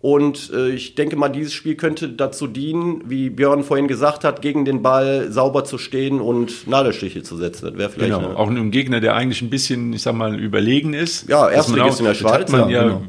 Und 0.03 0.51
äh, 0.53 0.71
ich 0.71 0.97
denke 0.97 1.15
mal, 1.15 1.29
dieses 1.29 1.55
Spiel 1.55 1.77
könnte 1.77 2.09
dazu 2.09 2.49
dienen, 2.49 3.03
wie 3.07 3.31
Björn 3.31 3.62
vorhin 3.62 3.87
gesagt 3.87 4.25
hat, 4.25 4.43
gegen 4.43 4.65
den 4.65 4.83
Ball 4.83 5.31
sauber 5.31 5.62
zu 5.65 5.79
stehen 5.79 6.21
und 6.21 6.67
Nadelstiche 6.67 7.23
zu 7.23 7.37
setzen. 7.37 7.67
Das 7.67 7.79
wäre 7.79 7.88
vielleicht 7.88 8.12
Genau, 8.12 8.35
auch 8.35 8.51
ein 8.51 8.73
Gegner, 8.73 9.01
der 9.01 9.15
eigentlich 9.15 9.43
ein 9.43 9.49
bisschen, 9.51 9.93
ich 9.93 10.03
sag 10.03 10.15
mal, 10.17 10.38
überlegen 10.41 10.93
ist. 10.93 11.29
Ja, 11.29 11.49
Erstligist 11.49 11.95
auch- 11.95 11.99
in 12.01 12.05
der 12.07 12.15
hat 12.15 12.19
Schweiz, 12.19 12.51
Man 12.51 12.69
ja, 12.69 12.69
ja, 12.69 12.83
genau. 12.83 13.03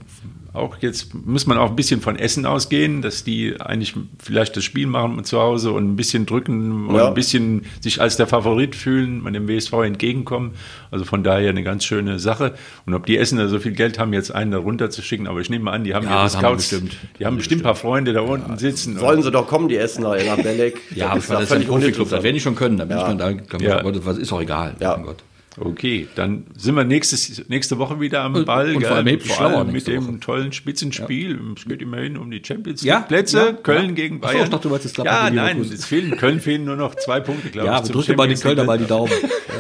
Auch 0.54 0.78
jetzt 0.82 1.16
muss 1.16 1.48
man 1.48 1.58
auch 1.58 1.72
ein 1.72 1.76
bisschen 1.76 2.00
von 2.00 2.16
Essen 2.16 2.46
ausgehen, 2.46 3.02
dass 3.02 3.24
die 3.24 3.60
eigentlich 3.60 3.96
vielleicht 4.22 4.56
das 4.56 4.64
Spiel 4.64 4.86
machen 4.86 5.24
zu 5.24 5.40
Hause 5.40 5.72
und 5.72 5.84
ein 5.92 5.96
bisschen 5.96 6.28
drücken 6.28 6.90
und 6.90 6.96
Ja. 6.96 7.08
ein 7.08 7.16
bisschen 7.16 7.66
sich 7.82 8.00
als 8.00 8.18
der 8.18 8.28
Favorit 8.28 8.76
fühlen, 8.76 9.22
man 9.24 9.34
dem 9.34 9.48
WSV 9.48 9.74
entgegenkommen. 9.84 10.52
Also 10.92 11.06
von 11.06 11.24
daher 11.24 11.50
eine 11.50 11.64
ganz 11.64 11.86
schöne 11.86 12.20
Sache. 12.20 12.54
Und 12.86 12.94
ob 12.94 13.08
die 13.08 13.18
Essener 13.18 13.48
so 13.48 13.58
viel 13.58 13.72
Geld 13.72 13.98
haben, 13.98 14.14
jetzt 14.14 14.30
einen 14.30 14.52
da 14.52 14.60
runter 14.60 14.92
zu 14.92 15.02
schicken, 15.02 15.26
aber 15.26 15.40
ich 15.42 15.50
nehme 15.50 15.66
mal 15.66 15.72
an, 15.72 15.84
die 15.84 15.96
haben 15.96 16.06
Ja, 16.06 16.18
ihre 16.18 16.24
das 16.26 16.38
haben 16.40 16.56
bestimmt. 16.58 16.98
die 17.18 17.26
haben 17.26 17.38
bestimmt 17.38 17.62
ein 17.62 17.64
paar 17.64 17.76
Freunde 17.76 18.14
da 18.14 18.22
unten 18.22 18.60
sitzen. 18.60 19.00
Sollen 19.00 19.24
sie 19.24 19.32
doch 19.32 19.48
kommen, 19.48 19.70
die 19.70 19.78
Essener 19.78 20.16
in 20.18 20.26
der 20.28 20.36
Belek. 20.44 20.80
Ja, 20.96 21.08
aber 21.10 21.18
ist 21.18 21.30
das 21.32 21.38
ja 21.40 21.44
ist 21.44 21.50
ja 21.50 21.56
ein 21.56 21.62
völlig 21.64 21.70
uninteressant. 21.70 22.22
werden 22.24 22.36
die 22.36 22.40
schon 22.42 22.56
können. 22.56 22.78
Da 22.78 22.86
bin 22.86 22.96
Ja. 22.98 23.12
ich 23.12 23.18
mal 23.18 23.36
da, 23.58 23.58
Ja. 23.58 23.82
man, 23.82 24.06
was 24.06 24.20
ist 24.20 24.32
auch 24.32 24.42
egal. 24.42 24.76
Ja. 24.80 24.98
Mein 24.98 25.06
Gott. 25.08 25.24
Okay, 25.60 26.08
dann 26.16 26.46
sind 26.58 26.76
wir 26.76 26.84
nächstes, 26.84 27.48
nächste 27.48 27.78
Woche 27.78 28.00
wieder 28.00 28.22
am 28.24 28.44
Ball. 28.46 28.74
und 28.74 28.80
gell? 28.80 28.88
vor 28.88 28.98
allem 28.98 29.20
Vor 29.20 29.42
allem 29.42 29.72
mit 29.72 29.88
dem 29.88 30.08
Woche. 30.08 30.20
tollen 30.20 30.52
Spitzenspiel. 30.52 31.40
Es 31.56 31.66
geht 31.66 31.82
immerhin 31.82 32.18
um 32.18 32.32
die 32.32 32.42
Champions 32.44 32.82
Ja, 32.84 32.98
League 32.98 33.08
Plätze. 33.10 33.38
ja, 33.38 33.52
Köln 33.54 33.86
ja. 33.90 33.92
gegen 33.92 34.20
Bayern. 34.20 34.44
ich 34.46 34.50
dachte, 34.50 34.64
du 34.64 34.70
wolltest 34.72 34.96
Gladbach 34.96 35.26
Ja, 35.26 35.30
nein, 35.30 35.60
es 35.62 35.86
fehlen, 35.86 36.18
Köln 36.18 36.40
fehlen 36.40 36.66
nur 36.66 36.76
noch 36.76 36.96
zwei 36.96 37.20
Punkte, 37.20 37.50
glaube 37.50 37.68
Ja, 37.68 37.78
ich. 37.78 37.84
zum 37.84 38.02
drückt 38.02 38.18
mal 38.18 38.28
die 38.28 38.36
Kölner 38.36 38.64
mal 38.64 38.78
die 38.80 38.86
Daumen. 38.88 39.12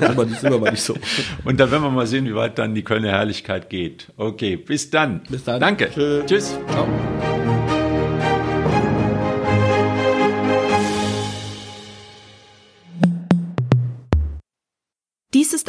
Ja, 0.01 0.17
wir, 0.17 0.25
sind 0.27 0.51
wir 0.51 0.57
mal 0.59 0.71
nicht 0.71 0.81
so. 0.83 0.95
Und 1.45 1.59
da 1.59 1.69
werden 1.69 1.83
wir 1.83 1.91
mal 1.91 2.07
sehen, 2.07 2.25
wie 2.25 2.33
weit 2.35 2.57
dann 2.57 2.73
die 2.73 2.83
Kölner 2.83 3.09
Herrlichkeit 3.11 3.69
geht. 3.69 4.07
Okay, 4.17 4.55
bis 4.57 4.89
dann. 4.89 5.21
Bis 5.29 5.43
dann. 5.43 5.59
Danke. 5.59 5.89
Tschüss. 6.25 6.57
Ciao. 6.71 7.32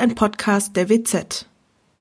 Ein 0.05 0.15
Podcast 0.15 0.77
der 0.77 0.91
WZ. 0.91 1.49